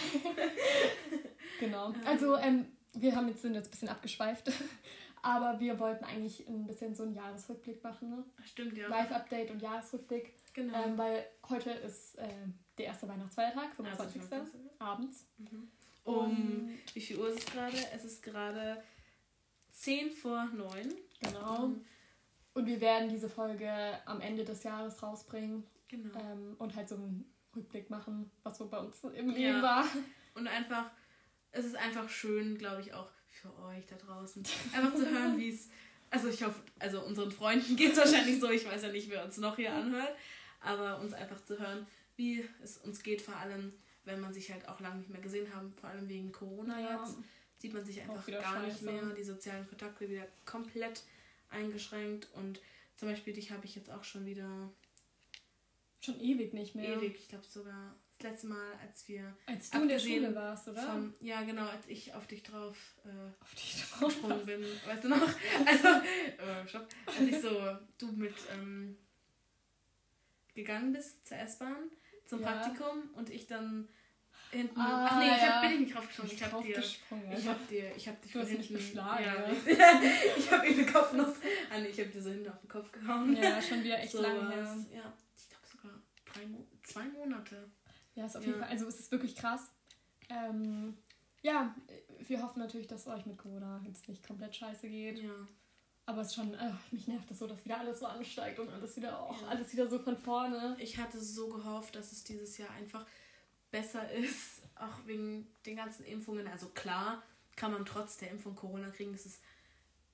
Genau. 1.59 1.93
Also, 2.07 2.37
ähm, 2.39 2.67
wir 2.95 3.15
haben 3.15 3.29
jetzt, 3.29 3.43
sind 3.43 3.55
jetzt 3.55 3.69
ein 3.69 3.71
bisschen 3.71 3.89
abgeschweift. 3.91 4.51
Aber 5.23 5.61
wir 5.61 5.79
wollten 5.79 6.05
eigentlich 6.05 6.49
ein 6.49 6.67
bisschen 6.67 6.95
so 6.95 7.03
einen 7.03 7.15
Jahresrückblick 7.15 7.85
machen. 7.85 8.09
Ne? 8.09 8.25
Stimmt, 8.45 8.79
ja. 8.79 8.89
Live-Update 8.89 9.51
und 9.51 9.61
Jahresrückblick. 9.61 10.33
Genau. 10.55 10.83
Ähm, 10.83 10.97
weil 10.97 11.27
heute 11.51 11.71
ist 11.71 12.17
äh, 12.19 12.27
der 12.79 12.87
erste 12.87 13.07
Weihnachtsfeiertag, 13.07 13.75
25. 13.77 14.23
Also, 14.33 14.51
abends. 14.79 15.27
um, 16.05 16.71
wie 16.95 17.01
viel 17.03 17.19
Uhr 17.19 17.29
ist 17.29 17.41
es 17.41 17.47
gerade? 17.53 17.77
Es 17.95 18.05
ist 18.07 18.23
gerade 18.23 18.83
10 19.73 20.11
vor 20.13 20.47
9. 20.47 20.95
Genau. 21.21 21.69
Mhm. 21.69 21.85
Und 22.55 22.67
wir 22.67 22.81
werden 22.81 23.11
diese 23.11 23.29
Folge 23.29 23.71
am 24.07 24.23
Ende 24.23 24.45
des 24.45 24.63
Jahres 24.63 25.03
rausbringen 25.03 25.65
Genau. 25.89 26.19
ähm, 26.19 26.55
und 26.59 26.75
halt 26.77 26.89
so 26.89 26.95
einen 26.95 27.30
Rückblick 27.55 27.91
machen, 27.91 28.31
was 28.43 28.59
so 28.59 28.69
bei 28.69 28.79
uns 28.79 29.03
im 29.05 29.31
Leben 29.31 29.57
Ja. 29.59 29.63
war. 29.63 29.85
Und 30.35 30.47
einfach, 30.47 30.91
es 31.53 31.65
ist 31.65 31.77
einfach 31.77 32.09
schön, 32.09 32.57
glaube 32.59 32.81
ich, 32.81 32.93
auch 32.95 33.11
für 33.27 33.55
euch 33.65 33.87
da 33.87 33.97
draußen. 33.97 34.43
Einfach 34.73 34.95
zu 34.95 35.09
hören, 35.09 35.37
wie 35.39 35.51
es. 35.51 35.69
Also 36.11 36.29
ich 36.29 36.43
hoffe, 36.43 36.61
also 36.79 37.03
unseren 37.05 37.31
Freunden 37.31 37.77
geht 37.77 37.93
es 37.93 37.99
wahrscheinlich 37.99 38.41
so, 38.41 38.51
ich 38.51 38.67
weiß 38.67 38.83
ja 38.83 38.93
nicht, 38.93 39.09
wer 39.11 39.25
uns 39.25 39.37
noch 39.39 39.57
hier 39.57 39.73
anhört, 39.73 40.13
aber 40.61 40.99
uns 41.01 41.13
einfach 41.13 41.45
zu 41.45 41.59
hören, 41.59 41.87
wie 42.17 42.45
es 42.63 42.79
uns 42.79 43.03
geht, 43.03 43.23
vor 43.23 43.37
allem, 43.37 43.73
wenn 44.05 44.21
man 44.21 44.35
sich 44.35 44.51
halt 44.51 44.69
auch 44.69 44.81
lange 44.81 44.99
nicht 44.99 45.11
mehr 45.11 45.21
gesehen 45.21 45.53
haben, 45.55 45.73
vor 45.75 45.89
allem 45.91 46.09
wegen 46.09 46.33
Corona 46.33 46.81
Ja. 46.81 47.01
jetzt, 47.01 47.17
sieht 47.59 47.73
man 47.75 47.85
sich 47.85 48.01
einfach 48.01 48.27
gar 48.27 48.61
nicht 48.63 48.79
scheiße. 48.79 48.85
mehr, 48.85 49.03
die 49.15 49.23
sozialen 49.25 49.69
Kontakte 49.69 50.09
wieder 50.09 50.27
komplett 50.45 51.05
eingeschränkt 51.51 52.29
und 52.35 52.61
zum 52.97 53.09
Beispiel 53.09 53.33
dich 53.33 53.51
habe 53.51 53.65
ich 53.65 53.75
jetzt 53.75 53.91
auch 53.91 54.05
schon 54.05 54.27
wieder 54.27 54.71
Schon 56.01 56.21
ewig 56.21 56.53
nicht 56.55 56.75
mehr. 56.75 56.97
ewig, 56.97 57.17
ich 57.19 57.29
glaube 57.29 57.45
sogar 57.47 57.95
das 58.19 58.31
letzte 58.33 58.47
Mal, 58.49 58.73
als 58.87 59.07
wir 59.09 59.35
Als 59.47 59.71
du 59.71 59.83
in 59.83 59.89
der 59.89 59.99
Schule 59.99 60.35
warst, 60.35 60.69
oder? 60.69 60.83
von, 60.83 61.15
ja 61.21 61.43
genau, 61.43 61.67
als 61.67 61.87
ich 61.89 62.13
auf 62.15 62.27
dich 62.27 62.43
drauf 62.43 62.77
äh, 63.05 63.09
Auf 63.43 63.55
die 63.55 64.05
gesprungen 64.05 64.45
bin, 64.47 64.63
weißt 64.87 65.05
du 65.05 65.09
noch? 65.09 65.17
Also, 65.67 65.89
äh, 65.89 66.69
stopp, 66.69 66.87
als 67.07 67.21
ich 67.21 67.41
so, 67.41 67.77
du 67.99 68.13
mit 68.13 68.35
ähm, 68.53 68.97
gegangen 70.55 70.93
bist 70.93 71.27
zur 71.27 71.39
S-Bahn, 71.39 71.91
zum 72.27 72.41
Ja. 72.41 72.47
Praktikum 72.53 73.11
und 73.15 73.31
ich 73.31 73.47
dann 73.47 73.89
hinten, 74.51 74.81
Ah, 74.81 75.07
ach 75.09 75.19
nee, 75.19 75.27
ich 75.29 75.43
hab, 75.43 75.63
bin 75.63 75.73
ich 75.73 75.81
nicht 75.81 75.95
draufgesprungen, 75.95 76.33
ich 76.35 76.43
hab 76.43 76.63
dir, 76.63 76.79
ich 77.39 77.49
hab 77.49 77.69
dir, 77.69 77.97
ich 77.97 78.09
hab 78.09 78.21
dich 78.23 78.33
Du 78.33 78.41
hast 78.41 78.49
mich 78.51 78.67
hinten, 78.67 78.75
geschlagen, 78.75 79.25
ja, 79.25 79.51
ich 80.37 80.51
hab 80.51 80.67
ihm 80.69 80.77
den 80.77 80.93
Kopfnuss, 80.93 81.37
ah 81.73 81.79
nee, 81.79 81.89
ich 81.89 82.01
hab 82.01 82.11
dir 82.13 82.21
so 82.23 82.31
hinten 82.31 82.49
auf 82.51 82.61
den 82.61 82.69
Kopf 82.69 82.91
gehauen. 82.91 83.37
ja, 83.37 83.63
schon 83.63 83.83
wieder 83.85 83.99
echt 84.01 84.13
so 84.13 84.21
lange 84.23 84.51
her. 84.55 84.77
Ja, 84.93 85.13
drei 86.41 86.47
Mo 86.47 86.67
zwei 86.83 87.05
Monate. 87.09 87.71
Ja, 88.15 88.27
ist 88.27 88.37
auf 88.37 88.43
Ja. 88.43 88.49
jeden 88.49 88.61
Fall, 88.61 88.71
also 88.71 88.87
es 88.87 89.01
ist 89.01 89.11
wirklich 89.13 89.37
krass. 89.37 89.71
Ähm, 90.29 90.97
ja, 91.43 91.75
wir 92.27 92.43
hoffen 92.43 92.59
natürlich, 92.61 92.87
dass 92.87 93.03
es 93.03 93.07
euch 93.09 93.27
mit 93.27 93.39
Corona 93.39 93.81
jetzt 93.87 94.09
nicht 94.09 94.27
komplett 94.27 94.55
scheiße 94.55 94.89
geht. 94.89 95.19
Ja. 95.19 95.31
Aber 96.07 96.23
es 96.23 96.29
ist 96.29 96.35
schon, 96.35 96.55
äh, 96.55 96.73
mich 96.91 97.07
nervt 97.07 97.31
es 97.31 97.39
so, 97.39 97.47
dass 97.47 97.65
wieder 97.65 97.79
alles 97.79 98.01
so 98.01 98.07
ansteigt 98.07 98.59
und 98.59 98.69
alles 98.69 98.97
wieder, 98.97 99.29
oh, 99.31 99.47
alles 99.47 99.73
wieder 99.73 99.89
so 99.89 99.99
von 99.99 100.17
vorne. 100.17 100.77
Ich 100.79 100.99
hatte 100.99 101.21
so 101.21 101.49
gehofft, 101.49 101.95
dass 101.95 102.13
es 102.13 102.25
dieses 102.25 102.59
Jahr 102.59 102.71
einfach 102.71 103.07
besser 103.71 104.11
ist, 104.13 104.63
auch 104.75 105.07
wegen 105.07 105.47
den 105.67 105.77
ganzen 105.77 106.05
Impfungen. 106.05 106.49
Also 106.49 106.69
klar, 106.71 107.23
kann 107.57 107.73
man 107.73 107.85
trotz 107.85 108.17
der 108.17 108.31
Impfung 108.31 108.57
Corona 108.57 108.91
kriegen, 108.91 109.13
das 109.13 109.27
ist 109.27 109.43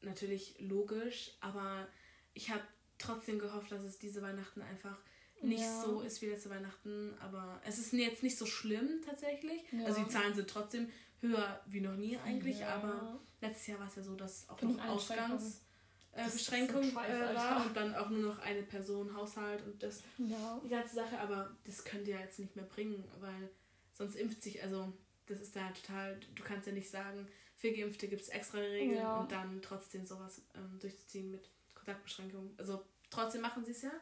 natürlich 0.02 0.56
logisch, 0.61 1.33
aber 1.40 1.88
ich 2.35 2.50
habe 2.50 2.62
trotzdem 2.99 3.38
gehofft, 3.38 3.73
dass 3.73 3.83
es 3.83 3.99
diese 3.99 4.21
Weihnachten 4.23 4.61
einfach 4.62 4.99
nicht 5.43 5.62
ja. 5.62 5.83
so 5.83 6.00
ist 6.00 6.23
wie 6.23 6.26
letzte 6.26 6.50
Weihnachten, 6.50 7.14
aber 7.21 7.61
es 7.64 7.78
ist 7.78 7.93
jetzt 7.93 8.23
nicht 8.23 8.38
so 8.38 8.47
schlimm 8.47 9.00
tatsächlich. 9.05 9.62
Ja. 9.73 9.87
Also 9.87 10.02
die 10.02 10.09
Zahlen 10.09 10.35
sind 10.35 10.49
trotzdem 10.49 10.88
höher 11.21 11.61
wie 11.66 11.81
noch 11.81 11.97
nie 11.97 12.16
eigentlich, 12.19 12.61
ja. 12.61 12.76
aber 12.76 13.21
letztes 13.40 13.66
Jahr 13.69 13.81
war 13.81 13.87
es 13.87 13.97
ja 13.97 14.02
so, 14.02 14.14
dass 14.14 14.47
auch 14.49 14.61
noch 14.62 14.85
Ausgangsbeschränkungen 14.85 16.90
äh, 16.90 17.35
war 17.35 17.66
und 17.66 17.76
dann 17.76 17.95
auch 17.95 18.09
nur 18.11 18.35
noch 18.35 18.38
eine 18.40 18.62
Person 18.62 19.16
Haushalt 19.16 19.64
und 19.66 19.83
das 19.83 20.02
die 20.19 20.69
ganze 20.69 20.95
Sache, 20.95 21.19
aber 21.19 21.57
das 21.64 21.85
könnt 21.85 22.07
ihr 22.09 22.19
jetzt 22.19 22.38
nicht 22.38 22.57
mehr 22.57 22.64
bringen, 22.64 23.05
weil 23.21 23.50
sonst 23.93 24.16
impft 24.16 24.43
sich, 24.43 24.62
also 24.62 24.93
das 25.26 25.40
ist 25.40 25.55
ja 25.55 25.71
total, 25.71 26.19
du 26.35 26.43
kannst 26.43 26.66
ja 26.66 26.73
nicht 26.73 26.90
sagen, 26.90 27.28
für 27.57 27.73
Geimpfte 27.73 28.09
gibt 28.09 28.23
es 28.23 28.28
extra 28.28 28.59
Regeln 28.59 29.07
und 29.07 29.33
dann 29.33 29.62
trotzdem 29.62 30.07
sowas 30.07 30.43
ähm, 30.55 30.78
durchzuziehen 30.78 31.31
mit 31.31 31.50
Kontaktbeschränkungen. 31.75 32.55
Also 32.59 32.85
trotzdem 33.11 33.40
machen 33.40 33.64
sie 33.64 33.73
es 33.73 33.83
ja. 33.83 33.93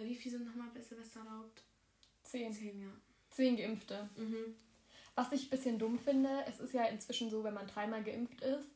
Äh, 0.00 0.04
wie 0.08 0.14
viele 0.14 0.38
sind 0.38 0.46
nochmal 0.46 0.68
bei 0.74 0.80
Silvester 0.80 1.20
erlaubt? 1.20 1.62
Zehn. 2.22 2.52
Zehn, 2.52 2.80
ja. 2.80 2.90
Zehn 3.30 3.56
Geimpfte. 3.56 4.08
Mhm. 4.16 4.54
Was 5.14 5.32
ich 5.32 5.46
ein 5.46 5.50
bisschen 5.50 5.78
dumm 5.78 5.98
finde, 5.98 6.44
es 6.46 6.60
ist 6.60 6.72
ja 6.72 6.84
inzwischen 6.84 7.30
so, 7.30 7.44
wenn 7.44 7.54
man 7.54 7.66
dreimal 7.66 8.02
geimpft 8.02 8.40
ist, 8.40 8.70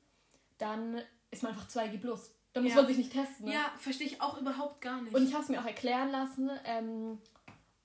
dann 0.58 1.00
ist 1.30 1.42
man 1.42 1.52
einfach 1.52 1.68
2G 1.68 1.98
plus. 1.98 2.34
Da 2.52 2.60
muss 2.60 2.70
ja. 2.70 2.76
man 2.76 2.86
sich 2.86 2.98
nicht 2.98 3.12
testen. 3.12 3.46
Ne? 3.46 3.54
Ja, 3.54 3.72
verstehe 3.78 4.06
ich 4.06 4.20
auch 4.20 4.40
überhaupt 4.40 4.80
gar 4.80 5.02
nicht. 5.02 5.14
Und 5.14 5.26
ich 5.26 5.34
habe 5.34 5.42
es 5.42 5.48
mir 5.48 5.60
auch 5.60 5.66
erklären 5.66 6.10
lassen, 6.10 6.50
ähm, 6.64 7.18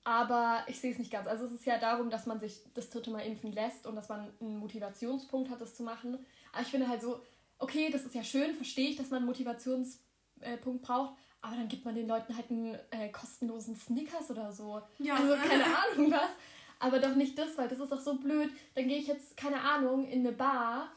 aber 0.04 0.64
ich 0.68 0.80
sehe 0.80 0.92
es 0.92 0.98
nicht 0.98 1.10
ganz. 1.10 1.26
Also 1.26 1.46
es 1.46 1.52
ist 1.52 1.66
ja 1.66 1.78
darum, 1.78 2.10
dass 2.10 2.26
man 2.26 2.38
sich 2.38 2.60
das 2.74 2.88
dritte 2.90 3.10
Mal 3.10 3.20
impfen 3.20 3.52
lässt 3.52 3.86
und 3.86 3.96
dass 3.96 4.08
man 4.08 4.32
einen 4.40 4.58
Motivationspunkt 4.58 5.50
hat, 5.50 5.60
das 5.60 5.74
zu 5.74 5.82
machen. 5.82 6.24
Aber 6.52 6.62
ich 6.62 6.68
finde 6.68 6.88
halt 6.88 7.02
so, 7.02 7.20
okay, 7.58 7.90
das 7.90 8.04
ist 8.04 8.14
ja 8.14 8.22
schön, 8.22 8.54
verstehe 8.54 8.90
ich, 8.90 8.96
dass 8.96 9.10
man 9.10 9.18
einen 9.18 9.26
Motivationspunkt 9.26 10.82
braucht, 10.82 11.14
aber 11.42 11.56
dann 11.56 11.68
gibt 11.68 11.84
man 11.84 11.94
den 11.94 12.08
Leuten 12.08 12.36
halt 12.36 12.50
einen 12.50 12.78
äh, 12.90 13.08
kostenlosen 13.10 13.76
Snickers 13.76 14.30
oder 14.30 14.52
so. 14.52 14.82
Ja. 14.98 15.16
Also 15.16 15.34
keine 15.48 15.64
Ahnung 15.64 16.10
was. 16.10 16.30
Aber 16.78 16.98
doch 16.98 17.14
nicht 17.14 17.38
das, 17.38 17.56
weil 17.58 17.68
das 17.68 17.78
ist 17.78 17.92
doch 17.92 18.00
so 18.00 18.14
blöd. 18.14 18.50
Dann 18.74 18.88
gehe 18.88 18.98
ich 18.98 19.06
jetzt, 19.06 19.36
keine 19.36 19.60
Ahnung, 19.60 20.06
in 20.08 20.20
eine 20.20 20.32
Bar, 20.32 20.90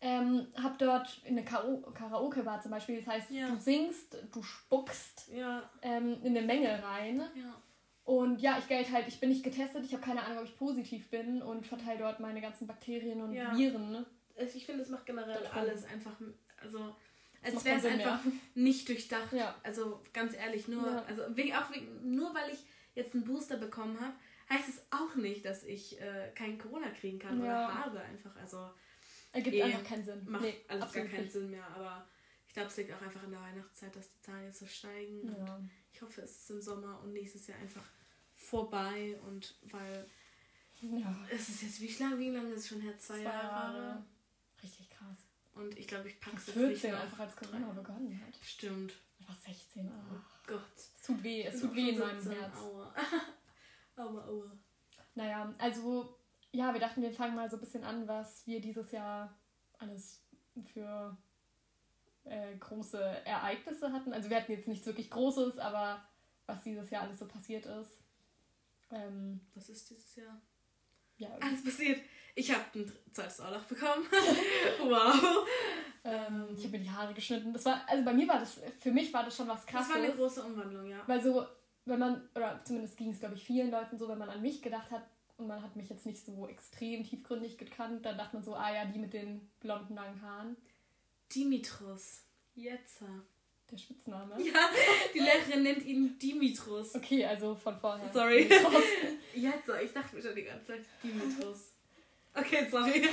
ähm, 0.00 0.48
hab 0.60 0.78
dort 0.78 1.20
in 1.24 1.38
eine 1.38 1.44
Karaoke-Bar 1.44 2.60
zum 2.60 2.72
Beispiel. 2.72 2.96
Das 2.98 3.06
heißt, 3.06 3.30
ja. 3.30 3.48
du 3.48 3.56
singst, 3.56 4.16
du 4.32 4.42
spuckst 4.42 5.28
ja. 5.32 5.62
ähm, 5.80 6.18
in 6.24 6.36
eine 6.36 6.44
Menge 6.44 6.82
rein. 6.82 7.22
Ja. 7.36 7.54
Und 8.04 8.40
ja, 8.40 8.58
ich 8.58 8.66
gelte 8.66 8.90
halt, 8.90 9.06
ich 9.06 9.20
bin 9.20 9.28
nicht 9.28 9.44
getestet, 9.44 9.84
ich 9.84 9.92
habe 9.92 10.02
keine 10.02 10.24
Ahnung, 10.24 10.38
ob 10.38 10.44
ich 10.44 10.58
positiv 10.58 11.08
bin 11.08 11.40
und 11.40 11.66
verteile 11.66 12.00
dort 12.00 12.18
meine 12.18 12.40
ganzen 12.40 12.66
Bakterien 12.66 13.22
und 13.22 13.32
Viren. 13.32 14.04
Ich 14.54 14.66
finde, 14.66 14.82
es 14.82 14.88
macht 14.88 15.06
generell 15.06 15.46
alles 15.54 15.84
einfach, 15.84 16.16
also 16.60 16.96
als 17.42 17.64
wäre 17.64 17.78
es 17.78 17.84
einfach 17.84 18.24
mehr. 18.24 18.34
nicht 18.54 18.88
durchdacht. 18.88 19.32
Ja. 19.32 19.54
Also 19.62 20.00
ganz 20.12 20.34
ehrlich, 20.34 20.68
nur, 20.68 20.86
ja. 20.86 21.04
also 21.06 21.22
wegen, 21.36 21.54
auch 21.54 21.70
wegen, 21.72 22.14
nur 22.14 22.34
weil 22.34 22.52
ich 22.52 22.60
jetzt 22.94 23.14
einen 23.14 23.24
Booster 23.24 23.56
bekommen 23.56 23.98
habe, 24.00 24.14
heißt 24.48 24.68
es 24.68 24.82
auch 24.90 25.14
nicht, 25.16 25.44
dass 25.44 25.64
ich 25.64 26.00
äh, 26.00 26.30
kein 26.34 26.58
Corona 26.58 26.90
kriegen 26.90 27.18
kann 27.18 27.42
ja. 27.42 27.66
oder 27.66 27.74
habe 27.74 28.00
einfach. 28.00 28.36
Also 28.36 28.70
ergibt 29.32 29.56
eh, 29.56 29.62
einfach 29.62 29.84
keinen 29.84 30.04
Sinn. 30.04 30.22
Macht 30.26 30.42
nee, 30.42 30.60
alles 30.68 30.92
gar 30.92 31.04
keinen 31.04 31.22
nicht. 31.22 31.32
Sinn 31.32 31.50
mehr. 31.50 31.66
Aber 31.74 32.06
ich 32.46 32.52
glaube, 32.52 32.68
es 32.68 32.76
liegt 32.76 32.92
auch 32.92 33.02
einfach 33.02 33.22
in 33.24 33.30
der 33.30 33.40
Weihnachtszeit, 33.40 33.96
dass 33.96 34.08
die 34.10 34.20
Zahlen 34.20 34.44
jetzt 34.44 34.58
so 34.58 34.66
steigen. 34.66 35.26
Ja. 35.26 35.54
Und 35.54 35.70
ich 35.92 36.02
hoffe, 36.02 36.22
es 36.22 36.36
ist 36.42 36.50
im 36.50 36.60
Sommer 36.60 37.00
und 37.02 37.12
nächstes 37.12 37.46
Jahr 37.46 37.58
einfach 37.58 37.84
vorbei 38.34 39.18
und 39.26 39.54
weil 39.70 40.06
ja. 40.80 41.16
es 41.30 41.48
ist 41.48 41.62
jetzt 41.62 41.80
wie 41.80 42.02
lange, 42.02 42.18
wie 42.18 42.30
lange 42.30 42.50
ist 42.50 42.60
es 42.60 42.68
schon 42.68 42.80
her? 42.80 42.96
Zwei, 42.98 43.14
Zwei 43.14 43.22
Jahre. 43.22 43.78
Jahre. 43.78 44.04
Und 45.54 45.78
ich 45.78 45.86
glaube, 45.86 46.08
ich 46.08 46.20
packe 46.20 46.36
es 46.36 46.46
jetzt 46.46 46.58
14 46.58 46.94
einfach 46.94 47.20
als 47.20 47.36
Corona 47.36 47.72
begonnen 47.72 48.20
hat. 48.26 48.34
Stimmt. 48.42 48.94
Einfach 49.20 49.36
16. 49.36 49.86
Oh, 49.86 50.14
oh 50.14 50.20
Gott. 50.46 50.76
Es 50.76 51.02
tut 51.02 51.22
weh, 51.22 51.44
es 51.44 51.60
tut 51.60 51.74
weh 51.74 51.90
in 51.90 51.98
meinem 51.98 52.30
Herz. 52.30 52.56
Aua. 52.58 52.94
aua, 53.96 54.24
aua. 54.26 54.52
Naja, 55.14 55.54
also 55.58 56.16
ja, 56.52 56.72
wir 56.72 56.80
dachten, 56.80 57.02
wir 57.02 57.12
fangen 57.12 57.34
mal 57.34 57.50
so 57.50 57.56
ein 57.56 57.60
bisschen 57.60 57.84
an, 57.84 58.08
was 58.08 58.46
wir 58.46 58.60
dieses 58.60 58.92
Jahr 58.92 59.38
alles 59.78 60.22
für 60.72 61.16
äh, 62.24 62.56
große 62.56 63.00
Ereignisse 63.26 63.92
hatten. 63.92 64.12
Also 64.12 64.30
wir 64.30 64.36
hatten 64.38 64.52
jetzt 64.52 64.68
nichts 64.68 64.86
wirklich 64.86 65.10
Großes, 65.10 65.58
aber 65.58 66.02
was 66.46 66.62
dieses 66.62 66.90
Jahr 66.90 67.02
alles 67.02 67.18
so 67.18 67.26
passiert 67.26 67.66
ist. 67.66 68.02
Ähm, 68.90 69.40
was 69.54 69.68
ist 69.68 69.88
dieses 69.90 70.16
Jahr? 70.16 70.40
Ja, 71.18 71.28
alles 71.40 71.64
passiert. 71.64 72.00
Ich 72.34 72.50
habe 72.52 72.64
ein 72.74 72.92
zweites 73.12 73.40
Aulach 73.40 73.64
bekommen. 73.64 74.06
wow. 74.82 75.46
Ähm, 76.04 76.48
ich 76.56 76.64
habe 76.64 76.78
mir 76.78 76.84
die 76.84 76.90
Haare 76.90 77.14
geschnitten. 77.14 77.52
Das 77.52 77.64
war, 77.64 77.82
also 77.86 78.04
bei 78.04 78.14
mir 78.14 78.26
war 78.26 78.40
das, 78.40 78.60
für 78.78 78.90
mich 78.90 79.12
war 79.12 79.24
das 79.24 79.36
schon 79.36 79.48
was 79.48 79.66
krasses. 79.66 79.88
Das 79.88 79.96
war 79.96 80.04
eine 80.04 80.14
große 80.14 80.42
Umwandlung, 80.42 80.88
ja. 80.88 81.02
Weil 81.06 81.22
so, 81.22 81.46
wenn 81.84 81.98
man, 81.98 82.28
oder 82.34 82.60
zumindest 82.64 82.96
ging 82.96 83.10
es, 83.10 83.20
glaube 83.20 83.34
ich, 83.34 83.44
vielen 83.44 83.70
Leuten 83.70 83.98
so, 83.98 84.08
wenn 84.08 84.18
man 84.18 84.30
an 84.30 84.40
mich 84.40 84.62
gedacht 84.62 84.90
hat 84.90 85.06
und 85.36 85.46
man 85.46 85.62
hat 85.62 85.76
mich 85.76 85.90
jetzt 85.90 86.06
nicht 86.06 86.24
so 86.24 86.48
extrem 86.48 87.04
tiefgründig 87.04 87.58
gekannt, 87.58 88.06
dann 88.06 88.16
dachte 88.16 88.36
man 88.36 88.44
so, 88.44 88.54
ah 88.54 88.72
ja, 88.72 88.86
die 88.86 88.98
mit 88.98 89.12
den 89.12 89.50
blonden 89.60 89.94
langen 89.94 90.22
Haaren. 90.22 90.56
Dimitros. 91.34 92.24
Jetzt. 92.54 93.02
Der 93.72 93.78
Spitzname? 93.78 94.34
Ja, 94.42 94.68
die 95.14 95.18
Lehrerin 95.18 95.62
nennt 95.62 95.86
ihn 95.86 96.18
Dimitros. 96.18 96.94
Okay, 96.94 97.24
also 97.24 97.54
von 97.54 97.80
vorher. 97.80 98.12
Sorry. 98.12 98.42
Jetzt, 99.34 99.68
ich 99.82 99.92
dachte 99.94 100.14
mir 100.14 100.22
schon 100.22 100.34
die 100.34 100.42
ganze 100.42 100.66
Zeit 100.66 100.84
Dimitros. 101.02 101.72
Okay, 102.34 102.68
sorry. 102.70 103.08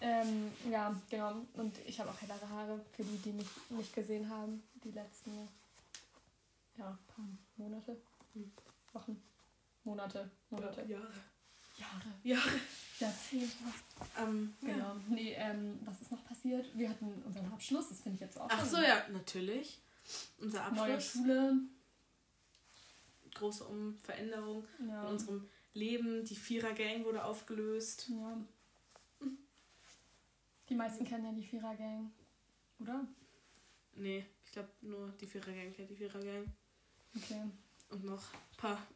ähm, 0.00 0.52
ja, 0.70 0.94
genau. 1.10 1.42
Und 1.54 1.74
ich 1.86 1.98
habe 1.98 2.08
auch 2.10 2.20
hellere 2.20 2.48
Haare, 2.48 2.80
für 2.94 3.02
die, 3.02 3.18
die 3.18 3.32
mich 3.32 3.48
nicht 3.70 3.92
gesehen 3.92 4.30
haben, 4.30 4.62
die 4.84 4.92
letzten 4.92 5.48
ja, 6.76 6.96
paar 7.08 7.28
Monate, 7.56 7.96
hm. 8.34 8.52
Wochen, 8.92 9.20
Monate, 9.82 10.30
Monate. 10.50 10.82
Ja, 10.82 11.00
Jahre. 11.76 12.14
Jahre. 12.22 12.60
Jahre. 12.98 13.12
Jahrzehnte. 13.12 13.56
Ähm, 14.18 14.54
genau. 14.60 14.76
Ja. 14.78 15.00
Nee, 15.08 15.34
ähm, 15.34 15.78
was 15.84 16.00
ist 16.00 16.10
noch 16.10 16.24
passiert? 16.24 16.66
Wir 16.76 16.88
hatten 16.90 17.22
unseren 17.24 17.52
Abschluss, 17.52 17.88
das 17.88 18.00
finde 18.00 18.16
ich 18.16 18.20
jetzt 18.20 18.38
auch. 18.38 18.48
Ach 18.50 18.64
so, 18.64 18.78
ja, 18.78 19.06
natürlich. 19.10 19.80
Unser 20.40 20.64
Abschluss. 20.64 20.86
Neue 20.86 21.00
Schule. 21.00 21.60
Große 23.34 23.64
Umveränderung 23.64 24.66
ja. 24.86 25.02
in 25.02 25.08
unserem 25.08 25.48
Leben. 25.74 26.24
Die 26.24 26.36
Vierer-Gang 26.36 27.04
wurde 27.04 27.24
aufgelöst. 27.24 28.08
Ja. 28.10 28.36
Die 30.68 30.74
meisten 30.74 31.04
kennen 31.04 31.24
ja 31.24 31.32
die 31.32 31.44
Vierer-Gang, 31.44 32.10
oder? 32.78 33.06
Nee, 33.94 34.26
ich 34.44 34.52
glaube 34.52 34.68
nur 34.82 35.08
die 35.20 35.26
Vierer-Gang 35.26 35.74
kennt 35.74 35.90
die 35.90 35.96
Vierer-Gang. 35.96 36.44
Okay. 37.16 37.42
Und 37.88 38.04
noch 38.04 38.34
ein 38.34 38.56
paar. 38.58 38.86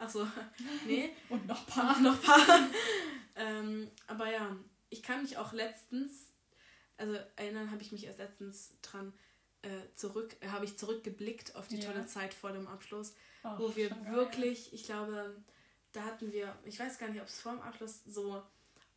Ach 0.00 0.08
so, 0.08 0.26
nee. 0.86 1.10
Und 1.28 1.46
noch 1.46 1.60
ein 1.60 1.66
paar. 1.66 1.96
Und 1.96 2.02
noch 2.02 2.14
ein 2.14 2.22
paar. 2.22 2.68
ähm, 3.36 3.90
aber 4.06 4.32
ja, 4.32 4.56
ich 4.88 5.02
kann 5.02 5.22
mich 5.22 5.36
auch 5.36 5.52
letztens, 5.52 6.32
also 6.96 7.16
erinnern 7.36 7.70
habe 7.70 7.82
ich 7.82 7.92
mich 7.92 8.06
erst 8.06 8.18
letztens 8.18 8.72
dran, 8.80 9.12
äh, 9.62 9.94
zurück, 9.94 10.36
äh, 10.40 10.48
habe 10.48 10.64
ich 10.64 10.78
zurückgeblickt 10.78 11.54
auf 11.54 11.68
die 11.68 11.78
ja. 11.78 11.90
tolle 11.90 12.06
Zeit 12.06 12.32
vor 12.32 12.50
dem 12.52 12.66
Abschluss, 12.66 13.14
oh, 13.44 13.58
wo 13.58 13.76
wir 13.76 13.90
wirklich, 14.06 14.72
ich 14.72 14.84
glaube, 14.84 15.36
da 15.92 16.02
hatten 16.04 16.32
wir, 16.32 16.56
ich 16.64 16.80
weiß 16.80 16.98
gar 16.98 17.10
nicht, 17.10 17.20
ob 17.20 17.26
es 17.26 17.40
vor 17.40 17.52
dem 17.52 17.60
Abschluss 17.60 18.02
so 18.06 18.42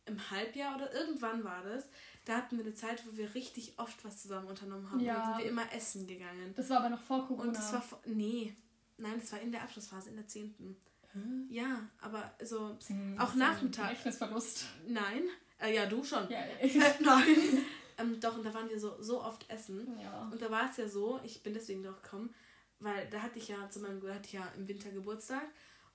im 0.06 0.30
Halbjahr 0.30 0.76
oder 0.76 0.90
irgendwann 0.94 1.44
war 1.44 1.62
das, 1.64 1.84
da 2.24 2.38
hatten 2.38 2.56
wir 2.56 2.64
eine 2.64 2.74
Zeit, 2.74 3.06
wo 3.06 3.16
wir 3.18 3.34
richtig 3.34 3.78
oft 3.78 4.02
was 4.06 4.22
zusammen 4.22 4.48
unternommen 4.48 4.90
haben. 4.90 5.00
Ja. 5.00 5.16
Da 5.16 5.24
sind 5.26 5.44
wir 5.44 5.50
immer 5.50 5.70
essen 5.70 6.06
gegangen. 6.06 6.54
Das 6.56 6.70
war 6.70 6.78
aber 6.78 6.88
noch 6.88 7.02
vor 7.02 7.26
Corona. 7.26 7.48
Und 7.48 7.56
das 7.56 7.74
war 7.74 7.82
vor, 7.82 8.00
nee, 8.06 8.56
nein, 8.96 9.20
das 9.20 9.32
war 9.32 9.40
in 9.40 9.52
der 9.52 9.62
Abschlussphase, 9.62 10.08
in 10.08 10.16
der 10.16 10.26
zehnten. 10.26 10.76
Hm? 11.14 11.46
Ja, 11.48 11.88
aber 12.00 12.34
so 12.42 12.76
hm, 12.86 13.18
auch 13.18 13.34
Nachmittag. 13.34 13.88
Gedächtnisverlust. 13.88 14.66
Nein, 14.86 15.22
äh, 15.58 15.74
ja 15.74 15.86
du 15.86 16.04
schon. 16.04 16.28
Ja, 16.28 16.40
nein. 17.00 17.26
ähm, 17.98 18.20
doch, 18.20 18.36
und 18.36 18.44
da 18.44 18.52
waren 18.52 18.68
wir 18.68 18.78
so, 18.78 19.00
so 19.00 19.22
oft 19.22 19.48
essen. 19.48 19.98
Ja. 20.00 20.28
Und 20.30 20.42
da 20.42 20.50
war 20.50 20.68
es 20.68 20.76
ja 20.76 20.88
so, 20.88 21.20
ich 21.24 21.42
bin 21.42 21.54
deswegen 21.54 21.82
drauf 21.82 22.02
gekommen, 22.02 22.34
weil 22.80 23.08
da 23.10 23.22
hatte 23.22 23.38
ich 23.38 23.48
ja 23.48 23.68
zu 23.70 23.80
meinem 23.80 24.02
hatte 24.02 24.26
ich 24.26 24.32
ja 24.32 24.46
im 24.56 24.66
Winter 24.66 24.90
Geburtstag 24.90 25.44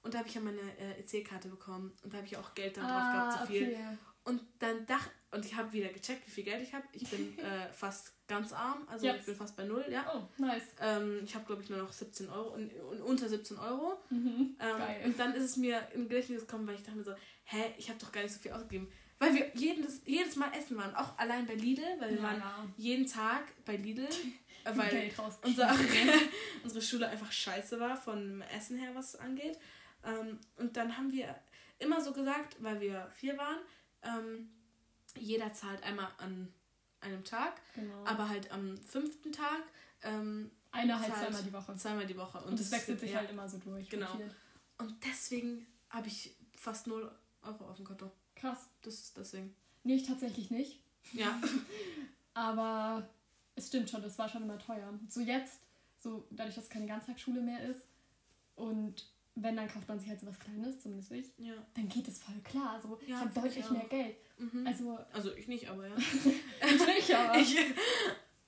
und 0.02 0.14
da 0.14 0.20
habe 0.20 0.30
ich 0.30 0.36
ja 0.36 0.42
meine 0.42 0.62
äh, 0.78 1.02
EC-Karte 1.02 1.50
bekommen 1.50 1.92
und 2.04 2.14
da 2.14 2.18
habe 2.18 2.28
ich 2.28 2.38
auch 2.38 2.56
Geld 2.56 2.78
dann 2.78 2.86
drauf 2.86 3.02
ah, 3.02 3.14
gehabt, 3.14 3.42
zu 3.42 3.48
viel. 3.48 3.68
Okay. 3.68 3.98
Und 4.30 4.42
dann 4.60 4.86
dachte 4.86 5.10
und 5.32 5.46
ich 5.46 5.56
habe 5.56 5.72
wieder 5.74 5.90
gecheckt, 5.90 6.26
wie 6.26 6.32
viel 6.32 6.44
Geld 6.44 6.62
ich 6.64 6.74
habe. 6.74 6.86
Ich 6.92 7.08
bin 7.10 7.38
äh, 7.40 7.72
fast 7.72 8.14
ganz 8.28 8.52
arm, 8.52 8.88
also 8.88 9.06
Jetzt. 9.06 9.20
ich 9.22 9.26
bin 9.28 9.36
fast 9.36 9.56
bei 9.56 9.64
null, 9.64 9.86
ja. 9.90 10.12
Oh, 10.16 10.42
nice. 10.42 10.64
Ähm, 10.82 11.22
ich 11.24 11.36
habe, 11.36 11.46
glaube 11.46 11.62
ich, 11.62 11.70
nur 11.70 11.80
noch 11.80 11.92
17 11.92 12.30
Euro 12.30 12.50
und, 12.54 12.72
und 12.74 13.02
unter 13.02 13.30
17 13.30 13.58
Euro. 13.58 13.98
Mhm, 14.10 14.56
ähm. 14.60 15.06
Und 15.06 15.20
dann 15.20 15.34
ist 15.34 15.44
es 15.44 15.58
mir 15.58 15.88
im 15.94 16.08
Gedächtnis 16.08 16.42
gekommen, 16.42 16.68
weil 16.68 16.76
ich 16.76 16.84
dachte 16.84 16.98
mir 16.98 17.04
so, 17.04 17.14
hä, 17.44 17.74
ich 17.78 17.90
habe 17.90 18.00
doch 18.00 18.12
gar 18.12 18.22
nicht 18.22 18.34
so 18.34 18.40
viel 18.40 18.52
ausgegeben. 18.52 18.92
Weil 19.20 19.36
wir 19.36 19.52
jedes, 19.54 20.02
jedes 20.06 20.36
Mal 20.36 20.52
essen 20.58 20.78
waren, 20.78 20.96
auch 20.96 21.18
allein 21.18 21.46
bei 21.46 21.56
Lidl, 21.56 21.84
weil 22.00 22.12
wir 22.12 22.18
Ja, 22.18 22.24
waren 22.24 22.40
ja. 22.40 22.68
jeden 22.78 23.06
Tag 23.06 23.44
bei 23.66 23.76
Lidl, 23.76 24.08
äh, 24.64 24.78
weil 24.78 25.12
unser, 25.44 25.76
unsere 26.64 26.82
Schule 26.82 27.08
einfach 27.08 27.32
scheiße 27.32 27.80
war 27.80 27.98
von 27.98 28.42
Essen 28.56 28.78
her, 28.78 28.92
was 28.94 29.14
es 29.14 29.20
angeht. 29.20 29.60
Ähm, 30.06 30.40
und 30.58 30.78
dann 30.78 30.98
haben 30.98 31.12
wir 31.12 31.36
immer 31.80 32.02
so 32.02 32.14
gesagt, 32.14 32.56
weil 32.60 32.80
wir 32.80 33.10
vier 33.14 33.38
waren, 33.38 33.58
ähm, 34.04 34.50
jeder 35.18 35.54
zahlt 35.54 35.84
einmal 35.84 36.08
an 36.18 36.52
einem 37.02 37.24
Tag, 37.24 37.62
Genau. 37.76 38.04
aber 38.06 38.30
halt 38.30 38.52
am 38.52 38.78
fünften 38.78 39.32
Tag 39.32 39.64
ähm, 40.02 40.52
Einer 40.72 41.00
halt 41.00 41.14
zweimal 41.14 41.44
die 41.44 41.54
Woche. 41.54 41.76
zweimal 41.76 42.06
die 42.06 42.18
Woche. 42.18 42.40
Und 42.42 42.60
es 42.60 42.72
wechselt 42.72 43.00
sich 43.00 43.12
ja. 43.12 43.20
halt 43.20 43.30
immer 43.30 43.48
so 43.48 43.58
durch. 43.58 43.90
Genau. 43.90 44.12
rotiert. 44.12 44.36
Und 44.78 44.96
deswegen 45.06 45.66
habe 45.90 46.08
ich 46.08 46.36
fast 46.56 46.88
0 46.88 47.12
Euro 47.42 47.70
auf 47.70 47.76
dem 47.78 47.86
Konto. 47.86 48.12
Krass. 48.36 48.68
Das 48.82 48.94
ist 48.96 49.18
deswegen. 49.18 49.56
Nee, 49.84 49.96
ich 49.96 50.08
tatsächlich 50.08 50.52
nicht. 50.52 50.82
Ja. 51.14 51.42
Aber 52.34 53.10
es 53.56 53.68
stimmt 53.68 53.90
schon, 53.90 54.02
das 54.02 54.18
war 54.18 54.30
schon 54.30 54.44
immer 54.44 54.58
teuer. 54.60 54.98
So 55.10 55.20
jetzt, 55.22 55.60
so 55.98 56.28
dadurch, 56.30 56.56
dass 56.56 56.66
es 56.66 56.70
keine 56.70 56.86
Ganztagsschule 56.88 57.42
mehr 57.42 57.62
ist 57.68 57.82
und 58.56 59.12
wenn, 59.44 59.56
dann 59.56 59.68
kauft 59.68 59.88
man 59.88 60.00
sich 60.00 60.10
halt 60.10 60.20
so 60.20 60.28
was 60.28 60.40
Kleines, 60.40 60.80
zumindest 60.80 61.12
ich, 61.12 61.28
ja. 61.38 61.54
dann 61.76 61.88
geht 61.90 62.08
es 62.08 62.20
voll 62.20 62.40
klar. 62.44 62.80
So, 62.82 63.00
Ja, 63.06 63.16
ich 63.16 63.16
habe 63.16 63.30
ich 63.30 63.36
deutlich 63.44 63.66
auch. 63.66 63.72
mehr 63.72 63.86
Geld. 63.88 64.18
Mhm. 64.38 64.68
Also, 64.68 65.00
Also 65.14 65.34
ich 65.36 65.48
nicht, 65.48 65.70
aber 65.70 65.88
ja. 65.88 65.96
ich 66.98 67.16
aber. 67.16 67.38
ich, 67.40 67.58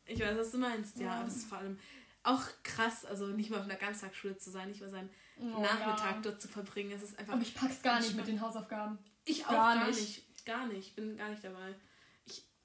ich 0.06 0.20
weiß, 0.20 0.38
was 0.38 0.52
du 0.52 0.58
meinst, 0.58 0.98
ja. 0.98 1.06
Ja. 1.08 1.12
Aber 1.20 1.28
es 1.28 1.38
ist 1.38 1.46
vor 1.48 1.58
allem 1.60 1.78
auch 2.24 2.44
krass, 2.64 3.04
also 3.06 3.28
nicht 3.28 3.50
mal 3.50 3.58
auf 3.60 3.66
einer 3.66 3.76
Ganztagsschule 3.76 4.38
zu 4.38 4.52
sein, 4.52 4.70
nicht 4.70 4.82
mal 4.82 4.90
seinen 4.90 5.10
Oh, 5.40 5.60
Nachmittag 5.62 6.16
ja. 6.18 6.22
dort 6.22 6.40
zu 6.42 6.48
verbringen. 6.48 6.92
Es 6.92 7.02
ist 7.02 7.18
einfach. 7.18 7.34
Aber 7.34 7.42
ich 7.42 7.56
pack's 7.56 7.82
gar 7.82 7.98
nicht 8.00 8.10
Ich 8.12 8.16
mit 8.16 8.28
den 8.28 8.40
Hausaufgaben. 8.42 9.00
Ich 9.26 9.44
auch 9.46 9.50
Gar 9.50 9.76
gar, 9.76 9.88
nicht. 9.88 10.00
nicht. 10.00 10.46
Gar 10.46 10.68
nicht. 10.68 10.96
Bin 10.96 11.18
gar 11.18 11.30
nicht 11.30 11.44
dabei. 11.44 11.74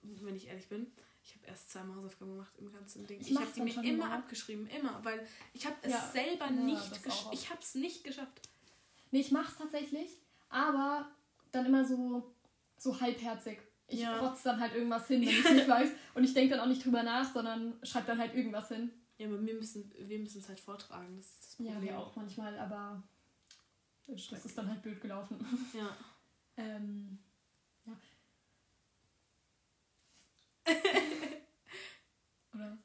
Wenn 0.02 0.36
ich 0.36 0.46
ehrlich 0.46 0.68
bin, 0.68 0.86
ich 1.24 1.34
habe 1.34 1.46
erst 1.46 1.70
zweimal 1.70 1.96
Hausaufgaben 1.96 2.32
gemacht 2.32 2.52
im 2.58 2.72
ganzen 2.72 3.06
Ding. 3.06 3.20
Ich 3.20 3.30
Ich, 3.30 3.36
habe 3.36 3.46
die 3.52 3.58
dann 3.58 3.64
mir 3.66 3.72
immer 3.90 4.04
immer. 4.06 4.12
abgeschrieben, 4.12 4.66
immer, 4.68 5.04
weil 5.04 5.26
ich 5.52 5.66
habe 5.66 5.76
es 5.82 5.92
Ja. 5.92 6.10
selber 6.12 6.44
Ja, 6.46 6.50
nicht 6.52 6.90
das 6.92 7.02
gesch 7.02 7.12
auch. 7.26 7.32
Ich 7.32 7.50
habe 7.50 7.60
es 7.60 7.74
nicht 7.74 8.04
geschafft. 8.04 8.48
Nee, 9.10 9.20
ich 9.20 9.32
mach's 9.32 9.56
tatsächlich, 9.56 10.10
aber 10.48 11.10
dann 11.52 11.66
immer 11.66 11.84
so, 11.84 12.32
so 12.76 13.00
halbherzig. 13.00 13.58
Ich 13.88 14.00
Ja. 14.00 14.18
rotz 14.20 14.42
dann 14.42 14.60
halt 14.60 14.74
irgendwas 14.74 15.06
hin, 15.08 15.20
wenn 15.22 15.28
ich 15.28 15.50
nicht 15.50 15.68
weiß. 15.68 15.90
Und 16.14 16.24
ich 16.24 16.34
denke 16.34 16.54
dann 16.54 16.60
auch 16.64 16.68
nicht 16.68 16.84
drüber 16.84 17.02
nach, 17.02 17.32
sondern 17.32 17.74
schreib 17.84 18.06
dann 18.06 18.18
halt 18.18 18.34
irgendwas 18.34 18.68
hin. 18.68 18.90
Ja, 19.18 19.26
aber 19.28 19.44
wir 19.44 19.54
müssen 19.54 19.90
wir 19.96 20.24
es 20.24 20.48
halt 20.48 20.60
vortragen. 20.60 21.16
Das 21.16 21.26
ist 21.26 21.42
das 21.44 21.58
Ja, 21.66 21.72
Problem. 21.72 21.88
wir 21.90 21.98
auch 21.98 22.14
manchmal, 22.16 22.58
aber 22.58 23.02
das 24.06 24.44
ist 24.44 24.56
dann 24.58 24.68
halt 24.68 24.82
blöd 24.82 25.00
gelaufen. 25.00 25.44
Ja. 25.72 25.96
Ähm, 26.58 27.18
ja. 27.84 27.92
Oder? 32.54 32.78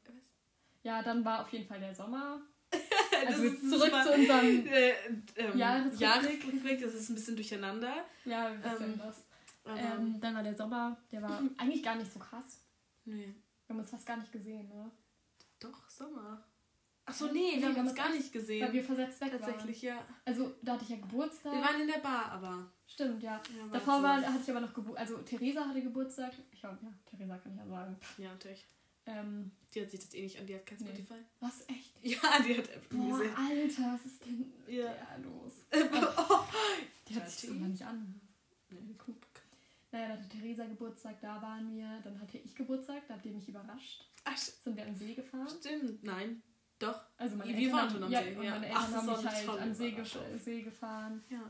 Ja, 0.83 1.01
dann 1.03 1.23
war 1.23 1.41
auf 1.41 1.51
jeden 1.51 1.67
Fall 1.67 1.79
der 1.79 1.93
Sommer. 1.95 2.41
Also 3.23 3.43
Das 3.43 3.53
ist 3.53 3.69
zurück 3.69 3.91
zu 4.03 4.13
unserem 4.13 4.65
äh, 4.73 4.93
ähm, 5.35 5.55
Jahresrückblick. 5.57 6.81
Das 6.81 6.93
ist 6.95 7.09
ein 7.09 7.15
bisschen 7.15 7.35
durcheinander. 7.35 8.05
Ja, 8.25 8.51
wir 8.51 8.63
wissen 8.63 8.93
Ähm, 8.93 8.97
das. 8.97 9.27
Ähm, 9.65 10.19
dann 10.19 10.33
war 10.33 10.41
der 10.41 10.55
Sommer, 10.55 10.97
der 11.11 11.21
war 11.21 11.39
eigentlich 11.57 11.83
gar 11.83 11.95
nicht 11.97 12.11
so 12.11 12.17
krass. 12.17 12.65
nee. 13.05 13.35
Wir 13.67 13.75
haben 13.75 13.79
uns 13.79 13.91
fast 13.91 14.07
gar 14.07 14.17
nicht 14.17 14.31
gesehen, 14.31 14.67
ne? 14.69 14.89
Doch, 15.59 15.87
Sommer. 15.87 16.43
Achso, 17.05 17.25
nee, 17.27 17.55
Nee, 17.55 17.61
wir 17.61 17.69
haben 17.69 17.87
uns 17.87 17.95
gar 17.95 18.09
nicht 18.11 18.31
gesehen. 18.31 18.63
Weil 18.65 18.73
wir 18.73 18.83
versetzt 18.83 19.19
weg 19.21 19.31
Tatsächlich, 19.31 19.81
ja. 19.81 19.95
waren. 19.95 20.05
Also 20.25 20.53
da 20.61 20.73
hatte 20.73 20.83
ich 20.83 20.89
ja 20.91 20.97
Geburtstag. 20.97 21.53
Wir 21.53 21.61
waren 21.61 21.81
in 21.81 21.87
der 21.87 21.99
Bar, 21.99 22.31
aber. 22.31 22.71
Stimmt, 22.87 23.23
ja. 23.23 23.41
Ja, 23.57 23.67
Davor 23.71 24.01
war, 24.03 24.21
hatte 24.21 24.39
ich 24.43 24.49
aber 24.51 24.61
noch 24.61 24.73
Geburtstag. 24.73 25.07
Also 25.09 25.17
Theresa 25.23 25.65
hatte 25.67 25.81
Geburtstag. 25.81 26.33
Ich 26.51 26.59
glaube, 26.59 26.77
ja, 26.81 26.93
Theresa 27.09 27.37
kann 27.37 27.51
ich 27.53 27.57
ja 27.59 27.67
sagen. 27.67 27.97
Ja, 28.17 28.29
natürlich. 28.31 28.65
Ähm, 29.07 29.51
Die 29.73 29.81
hat 29.81 29.89
sich 29.89 29.99
das 29.99 30.13
eh 30.13 30.21
nicht 30.21 30.39
an, 30.39 30.45
die 30.45 30.53
hat 30.55 30.65
kein 30.65 30.77
Nee. 30.77 30.85
Spotify. 30.89 31.15
was? 31.39 31.61
Echt? 31.67 31.91
Ja, 32.03 32.39
die 32.45 32.57
hat 32.57 32.69
Apple 32.69 32.97
Boah, 32.97 33.03
Music. 33.17 33.31
Alter, 33.37 33.93
was 33.93 34.05
ist 34.05 34.25
denn 34.25 34.53
Ja. 34.67 34.93
los? 35.23 35.53
oh. 35.73 36.39
Die 37.09 37.15
hat 37.15 37.27
sich 37.29 37.41
das 37.41 37.49
immer 37.49 37.67
nicht 37.67 37.83
an. 37.83 38.21
Nee. 38.69 38.95
Cool. 39.05 39.15
Naja, 39.91 40.07
da 40.09 40.13
hatte 40.13 40.29
Theresa 40.29 40.65
Geburtstag, 40.65 41.19
da 41.19 41.41
waren 41.41 41.75
wir. 41.75 41.99
Dann 42.03 42.21
hatte 42.21 42.37
ich 42.37 42.53
Geburtstag, 42.55 43.01
da 43.07 43.15
habt 43.15 43.25
ihr 43.25 43.31
mich 43.33 43.49
überrascht. 43.49 44.05
Ach, 44.23 44.37
Sind 44.37 44.77
wir 44.77 44.85
am 44.85 44.93
See 44.95 45.15
gefahren. 45.15 45.49
stimmt. 45.49 46.03
Nein. 46.03 46.41
Doch. 46.81 46.99
Also 47.17 47.35
meine 47.35 47.51
Wir 47.51 47.57
Eltern 47.57 47.73
waren 47.77 47.89
schon 47.89 48.03
am 48.03 48.11
ja, 48.11 48.21
See, 48.21 48.35
und 48.35 48.43
ja. 48.43 48.51
meine 48.51 48.67
Ach, 48.73 48.87
Eltern 48.87 49.07
das 49.07 49.15
haben 49.15 49.23
mich 49.23 49.47
halt 49.47 49.61
am 49.61 49.73
See, 49.73 49.91
gef 49.91 50.17
See 50.43 50.61
gefahren. 50.61 51.23
Ja. 51.29 51.41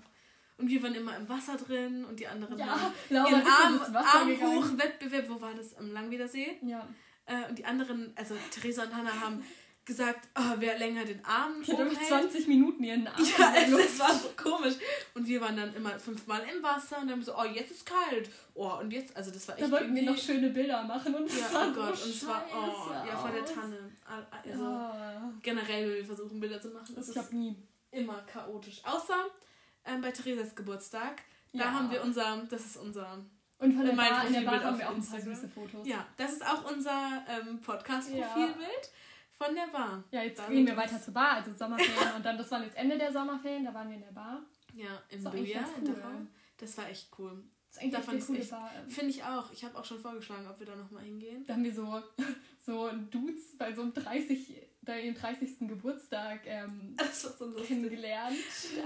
Und 0.57 0.69
wir 0.69 0.83
waren 0.83 0.93
immer 0.93 1.17
im 1.17 1.27
Wasser 1.27 1.57
drin 1.57 2.05
und 2.05 2.19
die 2.19 2.27
anderen 2.27 2.57
Ja, 2.57 2.67
haben 2.67 2.93
Laura 3.09 3.29
ihren 3.29 3.47
Arm, 3.47 3.95
Arm 3.95 4.27
gegangen. 4.27 4.55
hoch 4.57 4.77
Wettbewerb. 4.77 5.29
Wo 5.29 5.41
war 5.41 5.53
das? 5.53 5.75
Am 5.77 5.91
Langwiedersee. 5.91 6.59
Ja. 6.61 6.87
Äh, 7.25 7.49
und 7.49 7.57
die 7.57 7.65
anderen, 7.65 8.13
also 8.15 8.35
Theresa 8.51 8.83
und 8.83 8.95
Hannah 8.95 9.19
haben 9.19 9.43
gesagt, 9.91 10.27
oh, 10.37 10.53
wer 10.59 10.77
länger 10.79 11.03
den 11.05 11.23
Arm 11.25 11.61
Die 11.61 11.71
hochhält. 11.73 12.05
20 12.07 12.47
Minuten 12.47 12.83
ihren 12.83 13.07
Arm. 13.07 13.21
Ja, 13.37 13.53
es, 13.55 13.71
es 13.71 13.99
war 13.99 14.13
so 14.13 14.29
komisch. 14.41 14.75
Und 15.13 15.27
wir 15.27 15.41
waren 15.41 15.57
dann 15.57 15.73
immer 15.75 15.99
fünfmal 15.99 16.41
im 16.53 16.63
Wasser 16.63 16.99
und 16.99 17.07
dann 17.09 17.21
so, 17.21 17.33
oh, 17.37 17.43
jetzt 17.43 17.71
ist 17.71 17.85
kalt. 17.85 18.29
Oh, 18.53 18.71
und 18.79 18.91
jetzt, 18.91 19.15
also 19.17 19.31
das 19.31 19.47
war 19.47 19.55
echt 19.57 19.67
Da 19.67 19.71
wollten 19.71 19.93
wir 19.93 20.03
noch 20.03 20.17
schöne 20.17 20.49
Bilder 20.49 20.83
machen 20.83 21.13
und 21.15 21.27
Ja, 21.29 21.45
oh 21.53 21.73
Gott, 21.73 21.97
so 21.97 22.05
und 22.05 22.09
es 22.15 22.25
war, 22.27 22.45
oh, 22.53 22.91
ja, 23.07 23.17
vor 23.17 23.31
der. 23.31 23.45
Tanne. 23.45 23.91
Also 24.31 24.63
Ja. 24.63 25.31
generell, 25.41 25.89
wenn 25.89 25.95
wir 25.97 26.05
versuchen, 26.05 26.39
Bilder 26.39 26.61
zu 26.61 26.69
machen, 26.69 26.93
Das 26.95 27.07
ist 27.09 27.15
ich 27.15 27.21
hab 27.21 27.31
nie. 27.33 27.55
immer 27.91 28.21
chaotisch. 28.23 28.81
Außer 28.85 29.25
ähm, 29.85 30.01
bei 30.01 30.11
Theresas 30.11 30.55
Geburtstag. 30.55 31.21
Da 31.53 31.59
Ja. 31.59 31.71
haben 31.73 31.91
wir 31.91 32.01
unser, 32.01 32.43
das 32.49 32.65
ist 32.65 32.77
unser, 32.77 33.17
Und 33.59 33.73
von 33.73 33.85
der 33.85 33.93
Bar, 33.93 34.25
in 34.25 34.33
der 34.33 34.41
Bar 34.41 34.63
haben 34.63 34.77
wir 34.79 34.87
auch 34.89 34.95
ein 34.95 35.05
paar 35.05 35.19
süße 35.19 35.49
Fotos. 35.49 35.85
ja, 35.85 36.05
das 36.17 36.31
ist 36.33 36.45
auch 36.45 36.71
unser 36.71 37.23
ähm, 37.27 37.59
Podcast-Profilbild 37.59 38.89
von 39.41 39.55
der 39.55 39.67
Bar. 39.67 40.03
Ja, 40.11 40.23
jetzt 40.23 40.47
gehen 40.47 40.67
wir 40.67 40.77
weiter 40.77 41.01
zur 41.01 41.13
Bar, 41.13 41.33
also 41.33 41.51
Sommerferien. 41.53 42.15
und 42.15 42.25
dann, 42.25 42.37
das 42.37 42.51
waren 42.51 42.63
jetzt 42.63 42.77
Ende 42.77 42.97
der 42.97 43.11
Sommerferien, 43.11 43.65
da 43.65 43.73
waren 43.73 43.89
wir 43.89 43.95
in 43.95 44.03
der 44.03 44.11
Bar. 44.11 44.41
Ja, 44.73 45.01
im 45.09 45.23
war 45.23 45.33
in 45.33 45.45
der 45.45 45.67
cool. 45.81 46.27
Das 46.57 46.77
war 46.77 46.89
echt 46.89 47.09
cool. 47.17 47.43
Das 47.67 47.77
ist 47.77 47.83
eigentlich 47.83 48.49
Da 48.49 48.69
echt. 48.69 48.91
Finde 48.93 49.09
ich 49.09 49.23
auch. 49.23 49.51
Ich 49.51 49.63
habe 49.63 49.77
auch 49.77 49.85
schon 49.85 49.99
vorgeschlagen, 49.99 50.47
ob 50.47 50.59
wir 50.59 50.67
da 50.67 50.75
nochmal 50.75 51.03
hingehen. 51.03 51.45
Da 51.47 51.53
haben 51.53 51.63
wir 51.63 51.73
so, 51.73 52.01
so 52.65 52.91
Dudes 53.09 53.57
bei 53.57 53.73
so 53.73 53.81
einem 53.81 53.93
30, 53.93 54.61
bei 54.81 55.01
ihrem 55.01 55.15
30. 55.15 55.59
Geburtstag 55.67 56.41
ähm, 56.45 56.95
Das 56.97 57.23
war 57.39 57.49
so 57.49 57.63
kennengelernt. 57.63 58.37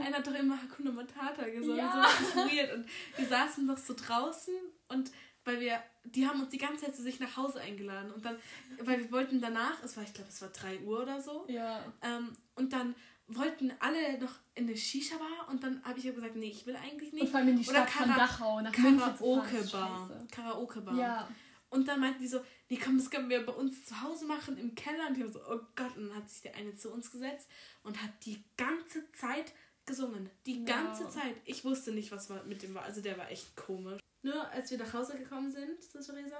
Einer 0.05 0.17
hat 0.17 0.27
doch 0.27 0.35
immer 0.35 0.61
Hakuna 0.61 0.91
Matata 0.91 1.49
gesungen. 1.49 1.77
Ja. 1.77 2.07
So 2.33 2.39
weird. 2.41 2.73
Und 2.73 2.85
wir 3.17 3.25
saßen 3.25 3.65
noch 3.65 3.77
so 3.77 3.93
draußen 3.93 4.53
und 4.89 5.11
weil 5.43 5.59
wir, 5.59 5.79
die 6.05 6.27
haben 6.27 6.41
uns 6.41 6.49
die 6.51 6.57
ganze 6.57 6.85
Zeit 6.85 6.95
zu 6.95 7.01
sich 7.01 7.19
nach 7.19 7.35
Hause 7.37 7.59
eingeladen. 7.61 8.11
Und 8.11 8.23
dann, 8.25 8.35
weil 8.81 8.99
wir 8.99 9.11
wollten 9.11 9.41
danach, 9.41 9.81
es 9.83 9.95
war, 9.97 10.03
ich 10.03 10.13
glaube, 10.13 10.29
es 10.29 10.41
war 10.41 10.49
3 10.49 10.79
Uhr 10.81 11.01
oder 11.03 11.21
so. 11.21 11.45
Ja. 11.47 11.81
Ähm, 12.01 12.35
und 12.55 12.73
dann 12.73 12.95
wollten 13.27 13.73
alle 13.79 14.19
noch 14.19 14.33
in 14.53 14.65
eine 14.67 14.77
Shisha-Bar 14.77 15.49
und 15.49 15.63
dann 15.63 15.83
habe 15.83 15.97
ich 15.97 16.05
ja 16.05 16.11
gesagt, 16.11 16.35
nee, 16.35 16.49
ich 16.49 16.65
will 16.67 16.75
eigentlich 16.75 17.11
Und 17.13 17.19
nicht. 17.19 17.31
vor 17.31 17.39
allem 17.39 17.49
in 17.49 17.55
die 17.59 17.67
Oder 17.67 17.87
Stadt 17.87 17.89
von 17.89 18.05
Kara- 18.05 18.19
Dachau 18.19 18.61
nach 18.61 18.71
Karaoke-Bar. 18.71 20.09
Karaoke-Bar. 20.31 20.95
Ja, 20.95 21.27
Und 21.69 21.87
dann 21.87 21.99
meinten 21.99 22.21
die 22.21 22.27
so, 22.27 22.39
nee, 22.69 22.77
komm, 22.81 22.97
das 22.97 23.09
können 23.09 23.29
wir 23.29 23.45
bei 23.45 23.51
uns 23.53 23.83
zu 23.85 23.99
Hause 24.01 24.25
machen, 24.25 24.57
im 24.57 24.75
Keller. 24.75 25.07
Und 25.07 25.15
die 25.17 25.23
haben 25.23 25.31
so, 25.33 25.39
oh 25.49 25.59
Gott. 25.75 25.97
Und 25.97 26.09
dann 26.09 26.17
hat 26.17 26.29
sich 26.29 26.41
der 26.43 26.55
eine 26.55 26.75
zu 26.75 26.91
uns 26.91 27.11
gesetzt 27.11 27.49
und 27.83 28.01
hat 28.01 28.11
die 28.25 28.43
ganze 28.57 29.11
Zeit 29.11 29.53
gesungen. 29.85 30.29
Die 30.45 30.59
Ja. 30.63 30.65
ganze 30.83 31.09
Zeit. 31.09 31.35
Ich 31.45 31.65
wusste 31.65 31.91
nicht, 31.91 32.11
was 32.11 32.29
mit 32.45 32.61
dem 32.63 32.73
war. 32.75 32.83
Also 32.83 33.01
der 33.01 33.17
war 33.17 33.29
echt 33.31 33.55
komisch. 33.55 33.99
Nur 34.25 34.49
als 34.49 34.71
wir 34.71 34.77
nach 34.79 34.91
Hause 34.93 35.17
gekommen 35.17 35.51
sind 35.51 35.83
zu 35.83 35.99
Theresa, 36.01 36.39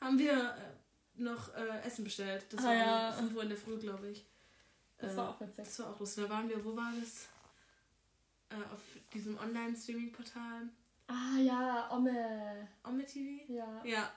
haben 0.00 0.18
wir 0.18 0.32
äh, 0.32 1.20
noch 1.22 1.52
äh, 1.54 1.80
Essen 1.84 2.04
bestellt. 2.04 2.46
Das 2.50 2.60
Ah, 2.60 2.66
war 2.68 2.74
ja. 2.74 3.08
um 3.10 3.16
5 3.26 3.34
Uhr 3.36 3.42
in 3.42 3.48
der 3.48 3.58
Früh, 3.58 3.76
glaube 3.78 4.08
ich. 4.10 4.24
das 4.98 5.12
Äh, 5.12 5.16
war 5.16 5.30
auch 5.30 5.40
witzig. 5.40 5.64
Das 5.64 5.78
war 5.80 5.90
auch 5.90 5.98
lustig. 5.98 6.24
Da 6.24 6.30
waren 6.30 6.48
wir, 6.48 6.64
wo 6.64 6.76
war 6.76 6.92
das? 7.00 7.28
Äh, 8.50 8.54
auf 8.72 8.80
diesem 9.12 9.36
Online-Streaming-Portal. 9.36 10.68
Ah 11.08 11.38
ja, 11.40 11.88
Omme. 11.90 12.68
Ome 12.84 13.04
TV? 13.04 13.52
Ja. 13.52 13.82
Ja, 13.84 14.12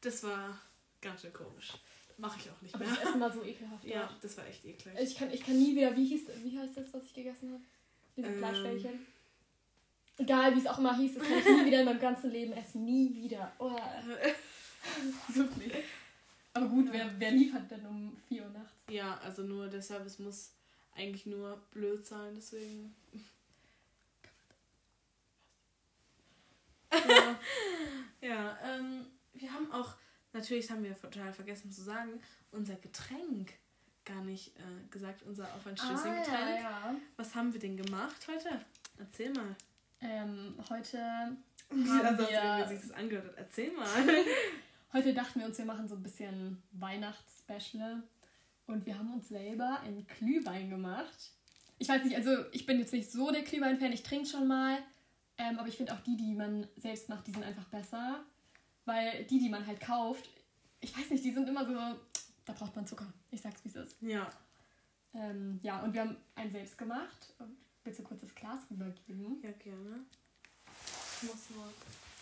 das 0.00 0.22
war 0.22 0.56
ganz 1.00 1.22
schön 1.22 1.32
komisch. 1.32 1.72
Mache 2.18 2.38
ich 2.38 2.48
auch 2.50 2.62
nicht 2.62 2.74
Aber 2.74 2.84
mehr. 2.84 2.94
das 2.94 3.04
Essen 3.08 3.20
war 3.20 3.32
so 3.32 3.42
ekelhaft. 3.52 3.84
Ja, 3.84 4.08
das 4.22 4.36
war 4.36 4.46
echt 4.46 4.64
eklig. 4.64 4.94
Ich 5.00 5.16
kann, 5.16 5.30
ich 5.32 5.42
kann 5.44 5.58
nie 5.58 5.74
wieder, 5.74 5.96
wie 5.96 6.06
hieß, 6.06 6.28
wie 6.44 6.56
heißt 6.56 6.76
das, 6.76 6.94
was 6.94 7.02
ich 7.06 7.14
gegessen 7.14 7.52
habe? 7.52 7.62
Diese 8.16 8.28
Ähm. 8.28 8.38
Fleischbällchen. 8.38 9.06
Egal, 10.24 10.54
wie 10.54 10.58
es 10.58 10.66
auch 10.66 10.78
immer 10.78 10.96
hieß, 10.96 11.16
das 11.16 11.22
kann 11.22 11.38
ich 11.38 11.44
nie 11.44 11.66
wieder 11.66 11.80
in 11.80 11.84
meinem 11.84 12.00
ganzen 12.00 12.30
Leben 12.30 12.54
essen. 12.54 12.82
Nie 12.86 13.14
wieder. 13.14 13.52
Oh, 13.58 13.76
wirklich. 15.28 15.72
Aber 16.54 16.66
gut, 16.66 16.88
wer, 16.90 17.10
wer 17.18 17.30
liefert 17.30 17.70
denn 17.70 17.84
um 17.84 18.16
4 18.28 18.42
Uhr 18.42 18.48
nachts? 18.48 18.72
Ja, 18.88 19.18
also 19.18 19.42
nur 19.42 19.68
der 19.68 19.82
Service 19.82 20.18
muss 20.18 20.52
eigentlich 20.94 21.26
nur 21.26 21.60
blöd 21.72 22.06
sein, 22.06 22.34
deswegen. 22.34 22.94
Ja. 26.90 27.38
Ja, 28.22 28.58
ähm, 28.64 29.04
wir 29.34 29.52
haben 29.52 29.70
auch, 29.70 29.96
natürlich 30.32 30.70
haben 30.70 30.82
wir 30.82 30.98
total 30.98 31.30
vergessen 31.34 31.70
zu 31.70 31.82
sagen, 31.82 32.22
unser 32.52 32.76
Getränk 32.76 33.52
gar 34.06 34.22
nicht 34.22 34.56
äh, 34.56 34.88
gesagt, 34.90 35.22
unser 35.24 35.44
auf 35.54 35.66
ein 35.66 35.74
Getränk. 35.74 36.26
Ah, 36.32 36.58
ja. 36.58 36.96
Was 37.18 37.34
haben 37.34 37.52
wir 37.52 37.60
denn 37.60 37.76
gemacht 37.76 38.26
heute? 38.26 38.64
Erzähl 38.98 39.30
mal. 39.34 39.54
Ähm, 40.04 40.54
heute 40.68 40.98
haben 40.98 41.38
also, 41.70 42.28
wir, 42.28 42.66
wie 42.68 42.74
sich 42.74 42.88
das 42.88 42.90
angehört 42.92 43.26
hat. 43.26 43.34
Erzähl 43.38 43.72
mal. 43.72 43.86
heute 44.92 45.14
dachten 45.14 45.40
wir 45.40 45.46
uns, 45.46 45.56
wir 45.56 45.64
machen 45.64 45.88
so 45.88 45.94
ein 45.94 46.02
bisschen 46.02 46.62
Weihnachtsspecial. 46.72 48.02
Und 48.66 48.84
wir 48.84 48.98
haben 48.98 49.12
uns 49.14 49.28
selber 49.28 49.80
einen 49.80 50.06
Glühwein 50.06 50.68
gemacht. 50.68 51.32
Ich 51.78 51.88
weiß 51.88 52.04
nicht, 52.04 52.16
also 52.16 52.30
ich 52.52 52.66
bin 52.66 52.78
jetzt 52.78 52.92
nicht 52.92 53.10
so 53.10 53.30
der 53.30 53.42
Glühwein-Fan, 53.42 53.92
ich 53.92 54.02
trinke 54.02 54.26
schon 54.28 54.46
mal. 54.46 54.78
Ähm, 55.38 55.58
aber 55.58 55.68
ich 55.68 55.76
finde 55.76 55.94
auch 55.94 56.00
die, 56.00 56.16
die 56.16 56.34
man 56.34 56.66
selbst 56.76 57.08
macht, 57.08 57.26
die 57.26 57.32
sind 57.32 57.42
einfach 57.42 57.68
besser. 57.68 58.24
Weil 58.84 59.24
die, 59.24 59.38
die 59.38 59.48
man 59.48 59.66
halt 59.66 59.80
kauft, 59.80 60.28
ich 60.80 60.96
weiß 60.96 61.10
nicht, 61.10 61.24
die 61.24 61.32
sind 61.32 61.48
immer 61.48 61.64
so, 61.64 61.98
da 62.44 62.52
braucht 62.52 62.76
man 62.76 62.86
Zucker. 62.86 63.10
Ich 63.30 63.40
sag's, 63.40 63.64
wie 63.64 63.70
es 63.70 63.76
ist. 63.76 64.02
Ja. 64.02 64.28
Ähm, 65.14 65.60
ja, 65.62 65.82
und 65.82 65.94
wir 65.94 66.02
haben 66.02 66.16
einen 66.34 66.50
selbst 66.50 66.76
gemacht. 66.76 67.34
Willst 67.84 67.98
du 68.00 68.02
kurz 68.04 68.20
das 68.22 68.34
Glas 68.34 68.60
rübergeben? 68.70 69.40
Ja, 69.42 69.50
gerne. 69.52 70.04
Ich 71.22 71.28
muss 71.28 71.50
nur 71.54 71.66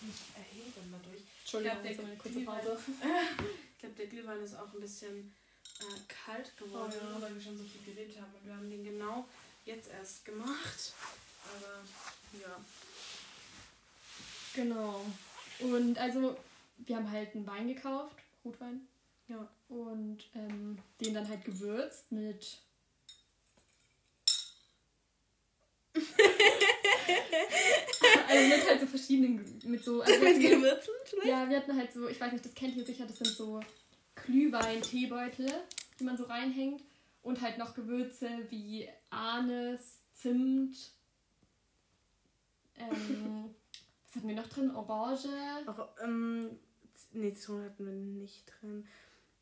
mich 0.00 0.16
erheben 0.36 0.92
dadurch. 0.92 1.22
Entschuldigung, 1.40 1.76
Ich 1.76 1.82
glaub, 1.82 1.84
jetzt 1.84 1.96
der 1.98 2.04
mal 2.04 2.10
eine 2.10 2.18
kurze 2.18 2.38
Glühwein- 2.38 2.60
Pause. 2.64 2.78
Ich 3.72 3.78
glaube, 3.78 3.94
der 3.96 4.06
Glühwein 4.06 4.40
ist 4.42 4.54
auch 4.54 4.72
ein 4.74 4.80
bisschen 4.80 5.34
äh, 5.80 5.84
kalt 6.08 6.56
geworden, 6.56 6.92
Oh 7.00 7.14
ja. 7.14 7.20
weil 7.22 7.34
wir 7.34 7.40
schon 7.42 7.58
so 7.58 7.64
viel 7.64 7.82
geredet 7.94 8.16
haben. 8.20 8.32
Und 8.34 8.46
wir 8.46 8.54
haben 8.56 8.70
den 8.70 8.84
genau 8.84 9.26
jetzt 9.64 9.90
erst 9.90 10.24
gemacht. 10.24 10.92
Aber 11.44 12.40
ja. 12.40 12.64
Genau. 14.54 15.04
Und 15.60 15.98
also, 15.98 16.36
wir 16.78 16.96
haben 16.96 17.10
halt 17.10 17.34
einen 17.34 17.46
Wein 17.46 17.68
gekauft, 17.68 18.16
Rotwein. 18.44 18.86
Ja. 19.28 19.48
Und 19.68 20.18
ähm, 20.34 20.78
den 21.00 21.14
dann 21.14 21.28
halt 21.28 21.44
gewürzt 21.44 22.10
mit. 22.12 22.58
also 28.28 28.48
mit 28.48 28.68
halt 28.68 28.80
so 28.80 28.86
verschiedenen, 28.86 29.60
mit 29.64 29.84
so, 29.84 30.00
also 30.02 30.24
Mit 30.24 30.38
wir- 30.40 30.50
Gewürzen 30.56 30.92
vielleicht? 31.04 31.28
ja, 31.28 31.48
wir 31.48 31.56
hatten 31.58 31.76
halt 31.76 31.92
so, 31.92 32.08
ich 32.08 32.20
weiß 32.20 32.32
nicht, 32.32 32.44
das 32.44 32.54
kennt 32.54 32.76
ihr 32.76 32.84
sicher, 32.84 33.06
das 33.06 33.18
sind 33.18 33.28
so 33.28 33.60
Glühwein-Teebeutel, 34.14 35.50
die 35.98 36.04
man 36.04 36.16
so 36.16 36.24
reinhängt 36.24 36.82
und 37.22 37.40
halt 37.40 37.58
noch 37.58 37.74
Gewürze 37.74 38.28
wie 38.50 38.88
Anis, 39.10 39.98
Zimt, 40.14 40.76
ähm, 42.78 43.54
was 44.06 44.16
hatten 44.16 44.28
wir 44.28 44.36
noch 44.36 44.48
drin? 44.48 44.74
Orange, 44.74 45.28
Auch, 45.66 45.88
ähm, 46.02 46.58
nee, 47.12 47.32
Zitrone 47.34 47.64
hatten 47.66 47.86
wir 47.86 47.92
nicht 47.92 48.44
drin. 48.60 48.86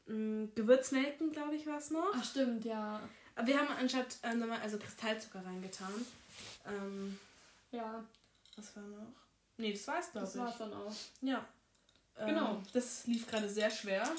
Ähm, 0.08 0.50
Gewürznelken, 0.54 1.32
glaube 1.32 1.56
ich, 1.56 1.66
war 1.66 1.78
es 1.78 1.90
noch. 1.90 2.12
ach 2.14 2.24
stimmt, 2.24 2.64
ja, 2.64 3.00
Aber 3.34 3.46
wir 3.46 3.58
haben 3.58 3.68
anstatt 3.78 4.18
ähm, 4.22 4.42
also 4.62 4.78
Kristallzucker 4.78 5.44
reingetan. 5.44 5.92
Ähm, 6.66 7.18
ja, 7.72 8.04
was 8.56 8.76
war 8.76 8.82
noch? 8.84 9.12
Nee, 9.56 9.72
das 9.72 9.86
war's, 9.88 10.10
glaube 10.12 10.26
das 10.26 10.34
ich. 10.34 10.40
war's 10.40 10.58
dann 10.58 10.72
auch. 10.72 10.94
Ja. 11.20 11.46
Ähm, 12.18 12.26
Genau. 12.28 12.62
Das 12.72 13.06
lief 13.06 13.26
gerade 13.26 13.48
sehr 13.48 13.70
schwer. 13.70 14.10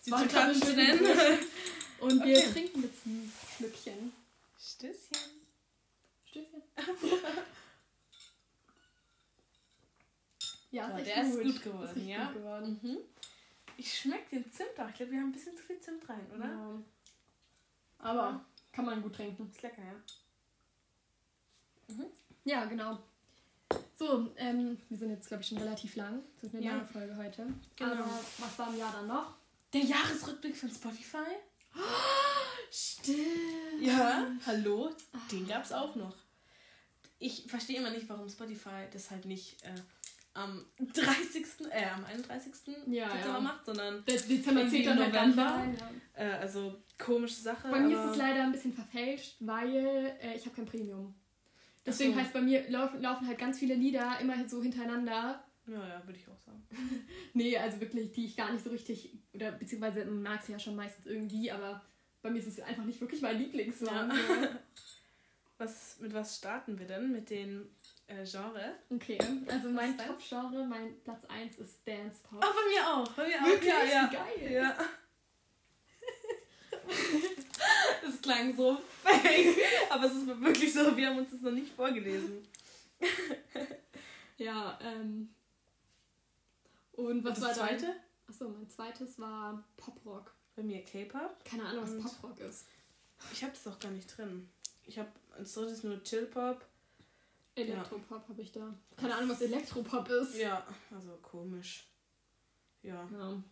Sie 0.00 0.10
War 0.10 0.26
gerade 0.26 0.56
nennen. 0.74 1.38
Und 2.00 2.24
wir 2.24 2.38
Okay. 2.38 2.52
trinken 2.52 2.82
jetzt 2.84 3.06
ein 3.06 3.32
Schlückchen. 3.56 4.12
Stößchen. 4.60 5.18
Stößchen. 6.26 6.62
ja, 10.70 10.88
Ja, 10.90 10.96
der 11.00 11.22
ist 11.24 11.42
gut 11.42 11.62
geworden, 11.62 11.96
Ist 12.00 12.06
ja? 12.06 12.26
Gut 12.26 12.34
geworden. 12.34 12.80
Mhm. 12.82 12.98
Ich 13.76 13.98
schmecke 13.98 14.36
den 14.40 14.50
Zimt 14.52 14.78
auch. 14.78 14.88
Ich 14.88 14.94
glaube, 14.96 15.12
wir 15.12 15.18
haben 15.20 15.28
ein 15.28 15.32
bisschen 15.32 15.56
zu 15.56 15.62
viel 15.62 15.80
Zimt 15.80 16.08
rein, 16.08 16.26
oder? 16.34 16.46
Ja. 16.46 16.82
Aber 18.00 18.44
kann 18.72 18.84
man 18.84 19.02
gut 19.02 19.14
trinken. 19.16 19.50
Ist 19.50 19.62
lecker, 19.62 19.82
ja. 19.82 19.94
Ja, 22.44 22.64
genau. 22.64 22.98
So, 23.94 24.32
ähm, 24.36 24.78
wir 24.88 24.96
sind 24.96 25.10
jetzt, 25.10 25.28
glaube 25.28 25.42
ich, 25.42 25.48
schon 25.48 25.58
relativ 25.58 25.96
lang. 25.96 26.22
Das 26.40 26.44
wird 26.52 26.62
eine 26.62 26.64
Ja. 26.64 26.76
lange 26.76 26.86
Folge 26.88 27.16
heute. 27.16 27.46
Genau. 27.76 27.92
Aber 27.92 28.20
was 28.38 28.58
war 28.58 28.68
im 28.72 28.78
Jahr 28.78 28.92
dann 28.92 29.06
noch? 29.06 29.34
Der 29.72 29.82
Jahresrückblick 29.82 30.56
von 30.56 30.70
Spotify? 30.70 31.26
Stimmt. 32.70 33.18
Ja. 33.80 34.26
Hallo? 34.46 34.90
Den 35.30 35.46
gab 35.46 35.64
es 35.64 35.72
auch 35.72 35.94
noch. 35.96 36.14
Ich 37.18 37.44
verstehe 37.48 37.78
immer 37.78 37.90
nicht, 37.90 38.08
warum 38.08 38.28
Spotify 38.28 38.86
das 38.92 39.10
halt 39.10 39.24
nicht 39.24 39.62
äh, 39.64 39.74
am 40.34 40.64
30. 40.78 41.44
Äh, 41.70 41.84
am 41.86 42.04
31. 42.04 42.52
Ja, 42.86 43.08
Dezember 43.08 43.28
ja. 43.34 43.40
macht, 43.40 43.66
sondern 43.66 44.04
Der 44.04 44.16
Dezember 44.20 44.60
Irgendwie 44.60 44.76
zählt 44.76 44.86
dann 44.86 44.98
halt 45.00 45.12
gar 45.12 45.26
nicht 45.26 45.36
November. 45.36 45.54
rein. 45.58 45.78
Ja. 46.16 46.22
äh, 46.22 46.32
also 46.38 46.76
komische 46.98 47.40
Sache. 47.40 47.68
Bei 47.68 47.80
mir 47.80 47.98
ist 47.98 48.10
es 48.12 48.16
leider 48.16 48.44
ein 48.44 48.52
bisschen 48.52 48.72
verfälscht, 48.72 49.36
weil 49.40 50.16
äh, 50.20 50.34
ich 50.36 50.44
habe 50.46 50.54
kein 50.54 50.66
Premium. 50.66 51.14
Deswegen 51.88 52.14
so. 52.14 52.20
heißt 52.20 52.32
bei 52.32 52.40
mir 52.40 52.68
laufen, 52.70 53.00
laufen 53.00 53.26
halt 53.26 53.38
ganz 53.38 53.58
viele 53.58 53.74
Lieder 53.74 54.18
immer 54.20 54.48
so 54.48 54.62
hintereinander. 54.62 55.44
Ja, 55.66 55.86
ja, 55.86 56.06
würde 56.06 56.18
ich 56.18 56.28
auch 56.28 56.38
sagen. 56.38 56.66
Nee, 57.34 57.56
also 57.56 57.80
wirklich, 57.80 58.12
die 58.12 58.24
ich 58.24 58.36
gar 58.36 58.52
nicht 58.52 58.64
so 58.64 58.70
richtig, 58.70 59.16
oder 59.32 59.52
beziehungsweise 59.52 60.04
man 60.04 60.22
mag 60.22 60.42
sie 60.42 60.52
ja 60.52 60.58
schon 60.58 60.74
meistens 60.74 61.06
irgendwie, 61.06 61.50
aber 61.50 61.82
bei 62.22 62.30
mir 62.30 62.38
ist 62.38 62.48
es 62.48 62.60
einfach 62.60 62.84
nicht 62.84 63.00
wirklich 63.00 63.22
mein 63.22 63.38
Lieblingssong. 63.38 63.86
Ja. 63.88 64.10
Was, 65.58 65.98
mit 65.98 66.14
was 66.14 66.36
starten 66.36 66.78
wir 66.78 66.86
denn? 66.86 67.10
Mit 67.10 67.30
den 67.30 67.68
äh, 68.06 68.24
Genre? 68.24 68.76
Okay, 68.90 69.18
also 69.48 69.70
mein? 69.70 69.98
Top-Genre, 69.98 70.64
mein 70.64 71.00
Platz 71.02 71.24
1 71.24 71.58
ist 71.58 71.84
Dance 71.84 72.22
Pop. 72.22 72.44
Ah, 72.44 72.54
bei 72.54 72.70
mir 72.70 72.88
auch. 72.88 73.12
Bei 73.14 73.26
mir 73.26 73.42
auch. 73.42 73.46
Wirklich? 73.48 73.68
Ja, 73.68 73.84
ja. 73.84 74.06
Geil. 74.06 74.52
Ja. 74.52 74.78
Das 78.02 78.20
klang 78.22 78.56
so 78.56 78.78
fake, 79.02 79.56
aber 79.90 80.04
es 80.06 80.14
ist 80.14 80.26
wirklich 80.26 80.72
so, 80.72 80.96
wir 80.96 81.08
haben 81.08 81.18
uns 81.18 81.30
das 81.30 81.40
noch 81.42 81.52
nicht 81.52 81.72
vorgelesen. 81.74 82.46
Ja, 84.38 84.78
ähm. 84.80 85.30
Und 86.92 87.24
was 87.24 87.40
das 87.40 87.48
war 87.48 87.54
zweite? 87.54 87.86
Dein? 87.86 87.96
Achso, 88.28 88.48
mein 88.48 88.68
zweites 88.70 89.18
war 89.18 89.64
Poprock. 89.76 90.32
Bei 90.54 90.62
mir 90.62 90.84
K-Pop. 90.84 91.44
Keine 91.44 91.64
Ahnung, 91.64 91.82
was 91.82 91.90
Und- 91.92 92.02
Poprock 92.02 92.38
ist. 92.40 92.66
Ich 93.32 93.42
habe 93.42 93.52
das 93.52 93.66
auch 93.66 93.78
gar 93.80 93.90
nicht 93.90 94.16
drin. 94.16 94.48
Ich 94.86 94.96
habe 94.98 95.08
als 95.36 95.54
drittes 95.54 95.82
nur 95.82 96.00
Chill-Pop. 96.04 96.64
Elektropop 97.56 98.28
habe 98.28 98.40
ich 98.42 98.52
da. 98.52 98.72
Keine 98.96 99.16
Ahnung, 99.16 99.30
was 99.30 99.40
Elektropop 99.40 100.08
ist. 100.08 100.36
Ja, 100.36 100.64
also 100.94 101.18
komisch. 101.20 101.88
Ja. 102.84 103.08
Ja. 103.12 103.42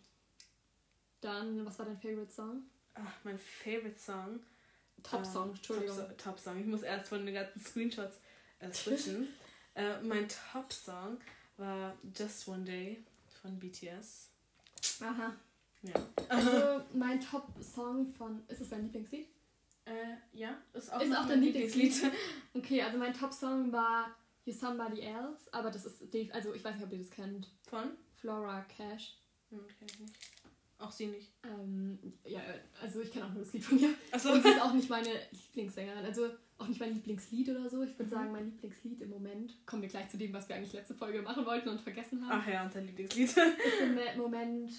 Dann, 1.20 1.66
was 1.66 1.76
war 1.80 1.86
dein 1.86 1.98
Favorite 2.00 2.32
Song? 2.32 2.62
Ach, 2.96 3.24
mein 3.24 3.38
Favorite 3.38 3.98
Song. 3.98 4.40
Top-Song, 5.02 5.50
Ähm, 5.50 5.54
Entschuldigung. 5.54 5.96
Top, 5.96 6.18
Top 6.18 6.38
Song. 6.40 6.58
Ich 6.58 6.66
muss 6.66 6.82
erst 6.82 7.08
von 7.08 7.24
den 7.24 7.34
ganzen 7.34 7.60
Screenshots 7.60 8.20
äh, 8.58 8.72
switchen. 8.72 9.28
äh, 9.74 10.00
mein 10.02 10.28
Top 10.28 10.72
Song 10.72 11.18
war 11.56 11.96
Just 12.16 12.48
One 12.48 12.64
Day 12.64 13.04
von 13.40 13.58
BTS. 13.58 14.30
Aha. 15.00 15.34
Ja. 15.82 15.94
Also, 16.28 16.82
mein 16.94 17.20
Top-Song 17.20 18.08
von. 18.08 18.42
Ist 18.48 18.60
es 18.62 18.70
dein 18.70 18.82
Lieblingslied? 18.84 19.28
Äh, 19.84 20.16
ja, 20.32 20.56
ist 20.72 20.92
auch, 20.92 21.00
Ist 21.00 21.14
auch 21.14 21.26
dein 21.26 21.42
Lieblingslied. 21.42 21.94
Okay, 22.54 22.82
also 22.82 22.98
mein 22.98 23.12
Top-Song 23.12 23.70
war 23.70 24.16
You 24.44 24.52
Somebody 24.52 25.00
Else, 25.00 25.52
aber 25.52 25.70
das 25.70 25.84
ist. 25.84 26.02
Also, 26.32 26.54
ich 26.54 26.64
weiß 26.64 26.76
nicht, 26.76 26.84
ob 26.84 26.92
ihr 26.92 26.98
das 26.98 27.10
kennt. 27.10 27.48
Von? 27.68 27.90
Flora 28.14 28.62
Cash. 28.62 29.18
Hm, 29.50 29.66
kenn 29.78 29.88
ich 29.88 30.00
nicht. 30.00 30.14
Auch 30.78 30.90
sie 30.92 31.06
nicht. 31.06 31.32
Ähm, 31.42 31.98
ja, 32.24 32.40
also 32.82 33.00
ich 33.00 33.10
kenne 33.10 33.24
auch 33.26 33.30
nur 33.32 33.42
das 33.44 33.52
Lied 33.54 33.64
von 33.64 33.78
ihr. 33.78 33.94
Achso. 34.12 34.30
Und 34.32 34.42
sie 34.42 34.50
ist 34.50 34.60
auch 34.60 34.72
nicht 34.74 34.90
meine 34.90 35.08
Lieblingssängerin. 35.30 36.04
Also 36.04 36.28
auch 36.58 36.68
nicht 36.68 36.80
mein 36.80 36.92
Lieblingslied 36.94 37.48
oder 37.48 37.68
so. 37.70 37.82
Ich 37.82 37.92
würde 37.98 38.04
Mhm. 38.04 38.10
sagen, 38.10 38.32
mein 38.32 38.44
Lieblingslied 38.50 39.00
im 39.00 39.08
Moment. 39.10 39.54
Kommen 39.66 39.80
wir 39.82 39.88
gleich 39.88 40.08
zu 40.10 40.18
dem, 40.18 40.32
was 40.34 40.48
wir 40.48 40.56
eigentlich 40.56 40.74
letzte 40.74 40.94
Folge 40.94 41.22
machen 41.22 41.46
wollten 41.46 41.68
und 41.70 41.80
vergessen 41.80 42.26
haben. 42.28 42.40
Ach 42.42 42.48
ja, 42.48 42.64
unser 42.66 42.82
Lieblingslied. 42.82 43.28
Ist 43.28 43.38
im 43.38 44.18
Moment 44.18 44.70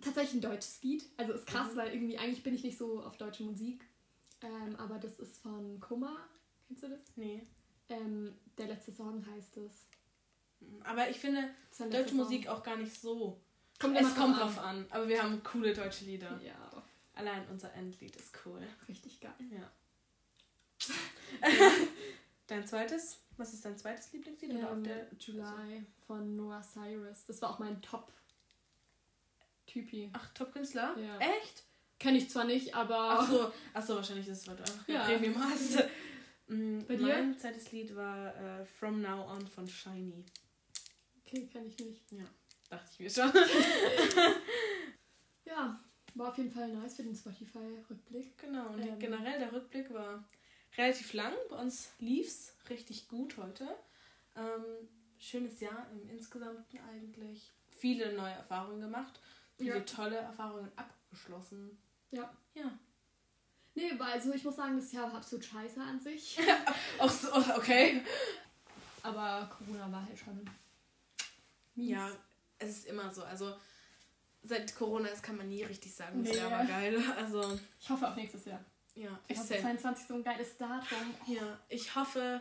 tatsächlich 0.00 0.34
ein 0.34 0.40
deutsches 0.50 0.80
Lied. 0.82 1.04
Also 1.16 1.32
ist 1.32 1.46
krass, 1.46 1.72
Mhm. 1.72 1.76
weil 1.76 1.92
irgendwie 1.92 2.18
eigentlich 2.18 2.42
bin 2.44 2.54
ich 2.54 2.62
nicht 2.62 2.78
so 2.78 3.02
auf 3.02 3.16
deutsche 3.16 3.42
Musik. 3.42 3.84
Ähm, 4.42 4.76
aber 4.76 4.98
das 4.98 5.18
ist 5.18 5.38
von 5.42 5.80
Kummer. 5.80 6.16
Kennst 6.68 6.82
du 6.84 6.88
das? 6.88 7.00
nee. 7.16 7.42
Ähm, 7.88 8.34
der 8.58 8.66
letzte 8.66 8.90
Song 8.92 9.24
heißt 9.34 9.56
es. 9.58 9.86
Aber 10.84 11.08
ich 11.08 11.18
finde 11.18 11.48
deutsche 11.90 12.14
Musik 12.14 12.48
auch 12.48 12.62
gar 12.62 12.76
nicht 12.76 13.00
so. 13.00 13.40
Kommt 13.78 13.98
es 14.00 14.14
kommt 14.14 14.38
drauf 14.38 14.54
drauf 14.56 14.64
an. 14.64 14.86
Aber 14.90 15.06
wir 15.08 15.22
haben 15.22 15.42
coole 15.42 15.74
deutsche 15.74 16.04
Lieder. 16.06 16.30
an. 16.30 16.40
Ja, 16.42 16.54
Allein 17.14 17.46
unser 17.50 17.72
Endlied 17.74 18.16
ist 18.16 18.32
cool. 18.44 18.60
richtig 18.88 19.20
geil. 19.20 19.32
Ja. 19.50 19.70
dein 22.46 22.66
zweites? 22.66 23.18
Was 23.36 23.52
ist 23.54 23.64
dein 23.64 23.76
zweites 23.76 24.12
Lieblingslied? 24.12 24.52
Oder 24.54 24.70
auf 24.70 24.76
Ähm, 24.76 24.84
der 24.84 25.06
July 25.18 25.84
von 26.06 26.36
Noah 26.36 26.62
Cyrus. 26.62 27.24
Das 27.26 27.42
war 27.42 27.50
auch 27.50 27.58
mein 27.58 27.82
Top-Typi. 27.82 28.14
Ach, 30.12 30.28
Top-Künstler? 30.34 30.96
Ja. 30.98 31.18
Echt? 31.18 31.64
Kenne 31.98 32.18
ich 32.18 32.28
zwar 32.30 32.44
nicht, 32.44 32.74
aber. 32.74 33.18
Ach 33.20 33.28
so, 33.30 33.50
ach 33.72 33.84
so, 33.86 33.96
wahrscheinlich 33.96 34.28
ist 34.28 34.42
es, 34.42 34.48
weil 34.48 34.56
du 34.56 34.62
einfach 34.62 34.86
Ja. 34.88 35.04
Premium 35.04 35.42
hast. 35.42 35.82
Mm, 36.48 36.84
Bei 36.86 36.94
dir? 36.94 37.08
Mein 37.08 37.36
zweites 37.36 37.72
Lied 37.72 37.96
war 37.96 38.32
äh, 38.36 38.64
From 38.64 39.02
Now 39.02 39.28
On 39.32 39.44
von 39.48 39.66
Shiny. 39.66 40.24
Okay, 41.26 41.48
kenne 41.48 41.66
ich 41.66 41.76
nicht. 41.80 42.04
Dachte 42.70 42.88
ich 42.92 43.00
mir 43.00 43.10
schon. 43.10 43.32
Ja, 45.44 45.78
war 46.14 46.28
auf 46.30 46.38
jeden 46.38 46.50
Fall 46.50 46.68
nice 46.68 46.96
für 46.96 47.02
den 47.04 47.14
Spotify-Rückblick. 47.14 48.36
genau, 48.38 48.68
und 48.68 48.80
Ähm. 48.84 48.98
generell 48.98 49.38
der 49.38 49.52
Rückblick 49.52 49.92
war 49.92 50.24
relativ 50.76 51.12
lang. 51.12 51.32
Bei 51.50 51.56
uns 51.56 51.90
lief's 51.98 52.54
richtig 52.68 53.06
gut 53.08 53.36
heute. 53.36 53.68
Ähm, 54.34 54.64
schönes 55.18 55.60
Jahr 55.60 55.86
im 55.92 56.08
Insgesamten 56.10 56.78
eigentlich. 56.80 57.52
Viele 57.78 58.12
neue 58.14 58.32
Erfahrungen 58.32 58.80
gemacht. 58.80 59.20
Viele 59.56 59.76
Ja. 59.76 59.80
tolle 59.80 60.16
Erfahrungen 60.16 60.70
abgeschlossen. 60.76 61.78
Ja. 62.10 62.30
Ja. 62.54 62.76
Nee, 63.74 63.92
weil 63.98 64.12
also 64.12 64.32
ich 64.32 64.42
muss 64.44 64.56
sagen, 64.56 64.76
das 64.76 64.92
Jahr 64.92 65.10
war 65.12 65.18
absolut 65.18 65.44
scheiße 65.44 65.80
an 65.80 66.00
sich. 66.00 66.38
Auch 66.98 67.10
so, 67.10 67.32
okay. 67.56 68.02
Aber 69.02 69.48
Corona 69.56 69.90
war 69.92 70.04
halt 70.04 70.18
schon 70.18 70.44
mies. 71.74 71.90
Ja, 71.90 72.10
es 72.58 72.68
ist 72.70 72.86
immer 72.86 73.12
so. 73.12 73.22
Also 73.24 73.54
seit 74.42 74.74
Corona 74.76 75.08
ist, 75.08 75.22
kann 75.22 75.36
man 75.36 75.48
nie 75.48 75.62
richtig 75.64 75.94
sagen, 75.94 76.22
das 76.24 76.32
Nee. 76.32 76.38
Jahr 76.38 76.50
war 76.50 76.64
geil. 76.64 77.02
Also, 77.16 77.58
Ich 77.80 77.90
hoffe 77.90 78.08
auf 78.08 78.16
nächstes 78.16 78.44
Jahr. 78.44 78.64
ja, 78.94 79.18
ich, 79.28 79.36
sag- 79.38 79.60
2022 79.60 80.06
so 80.06 80.14
ein 80.14 80.24
geiles 80.24 80.56
Datum. 80.56 81.14
ja, 81.26 81.58
ich 81.68 81.94
hoffe, 81.94 82.40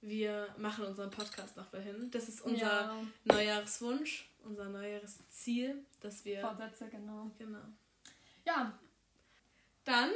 wir 0.00 0.54
machen 0.58 0.84
unseren 0.84 1.10
Podcast 1.10 1.56
noch 1.56 1.70
dahin. 1.70 2.10
Das 2.10 2.28
ist 2.28 2.42
unser 2.42 2.60
ja, 2.60 3.02
Neujahrswunsch, 3.24 4.28
unser 4.44 4.68
Neujahrsziel, 4.68 5.84
dass 6.00 6.24
wir. 6.26 6.40
Vorsätze, 6.42 6.88
genau. 6.88 7.30
Genau. 7.38 7.62
Ja, 8.46 8.78
Dann, 9.84 10.10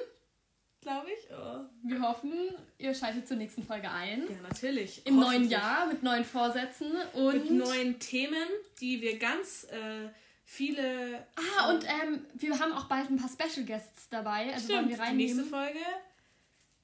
glaube 0.80 1.08
ich. 1.10 1.28
Oh. 1.30 1.64
wir 1.82 2.00
hoffen, 2.00 2.32
ihr 2.78 2.94
schaltet 2.94 3.26
zur 3.28 3.36
nächsten 3.36 3.62
Folge 3.64 3.90
ein. 3.90 4.22
Ja, 4.28 4.36
natürlich. 4.48 5.06
Im 5.06 5.16
neuen. 5.16 5.48
Jahr 5.48 5.86
mit 5.86 6.02
neuen 6.02 6.24
Vorsätzen 6.24 6.92
und. 7.14 7.34
Mit 7.34 7.50
neuen 7.50 7.98
Themen, 7.98 8.46
die 8.80 9.00
wir 9.00 9.18
ganz 9.18 9.64
äh, 9.70 10.08
viele. 10.44 11.26
ah, 11.36 11.70
und 11.70 11.84
ähm, 11.84 12.24
wir 12.34 12.58
haben 12.58 12.72
auch 12.72 12.84
bald 12.86 13.10
ein 13.10 13.16
paar 13.16 13.28
Special 13.30 13.66
Guests 13.66 14.08
dabei. 14.08 14.52
Also 14.54 14.68
wollen 14.72 14.88
wir 14.88 14.96
die 14.96 15.12
nächste 15.14 15.40
reinnehmen. 15.42 15.44
Folge. 15.44 15.78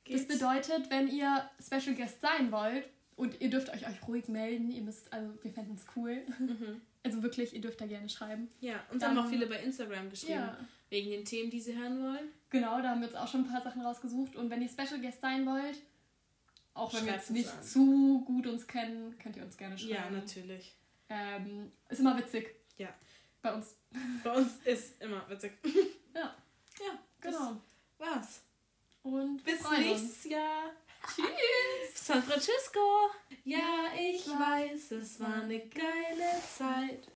Das 0.07 0.27
geht's- 0.27 0.29
bedeutet, 0.29 0.91
wenn 0.91 1.09
ihr 1.09 1.49
Special 1.61 1.95
Guest 1.97 2.21
sein 2.21 2.53
wollt 2.53 2.87
und 3.17 3.41
ihr 3.41 3.49
dürft 3.49 3.71
euch, 3.73 3.87
euch 3.87 4.07
ruhig 4.07 4.29
melden, 4.29 4.71
ihr 4.71 4.83
müsst, 4.83 5.11
also 5.13 5.31
wir 5.43 5.51
fänden 5.53 5.77
es 5.77 5.87
cool. 5.97 6.19
Mhm. 6.39 6.81
Also 7.05 7.23
wirklich, 7.23 7.55
ihr 7.55 7.61
dürft 7.61 7.81
da 7.81 7.87
gerne 7.87 8.09
schreiben. 8.09 8.49
Ja, 8.61 8.75
uns 8.91 9.01
Dann- 9.03 9.17
haben 9.17 9.25
auch 9.27 9.31
viele 9.31 9.47
bei 9.47 9.57
Instagram 9.63 10.11
geschrieben, 10.11 10.33
Ja. 10.35 10.59
wegen 10.91 11.11
den 11.11 11.25
Themen, 11.25 11.51
die 11.51 11.61
sie 11.61 11.77
hören 11.77 12.03
wollen. 12.03 12.29
Genau, 12.55 12.81
da 12.81 12.91
haben 12.91 13.01
wir 13.01 13.09
jetzt 13.09 13.17
auch 13.17 13.27
schon 13.27 13.41
ein 13.45 13.51
paar 13.51 13.63
Sachen 13.63 13.83
rausgesucht. 13.83 14.37
Und 14.37 14.49
wenn 14.49 14.63
ihr 14.63 14.69
Special 14.69 15.01
Guest 15.01 15.21
sein 15.21 15.45
wollt, 15.45 15.77
auch 16.73 16.95
wenn 16.95 17.05
wir 17.05 17.13
Schreibt 17.15 17.23
jetzt 17.23 17.31
uns 17.31 17.39
nicht 17.39 17.51
an. 17.53 17.63
zu 17.65 18.23
gut 18.25 18.47
uns 18.47 18.67
kennen, 18.69 19.19
könnt 19.19 19.37
ihr 19.37 19.43
uns 19.43 19.57
gerne 19.57 19.77
schreiben. 19.77 19.93
Ja, 19.95 20.09
natürlich. 20.11 20.77
Ähm, 21.09 21.73
ist 21.89 21.99
immer 21.99 22.17
witzig. 22.17 22.55
Ja. 22.79 22.89
Bei 23.43 23.53
uns. 23.55 23.75
Bei 24.23 24.31
uns 24.37 24.53
ist 24.65 25.03
immer 25.03 25.29
witzig. 25.29 25.53
Ja, 26.15 26.33
Ja, 26.79 26.99
genau. 27.21 27.57
war's. 27.99 28.43
Und 29.03 29.45
wir 29.45 29.53
Bis 29.57 29.67
uns. 29.67 29.79
nächstes 29.79 30.25
Jahr. 30.31 30.71
Tschüss. 31.13 32.07
San 32.07 32.23
Francisco. 32.23 33.11
Ja, 33.45 33.89
ich 33.99 34.25
weiß, 34.29 34.93
es 34.93 35.19
war 35.19 35.43
eine 35.43 35.59
geile 35.59 36.41
Zeit. 36.57 37.09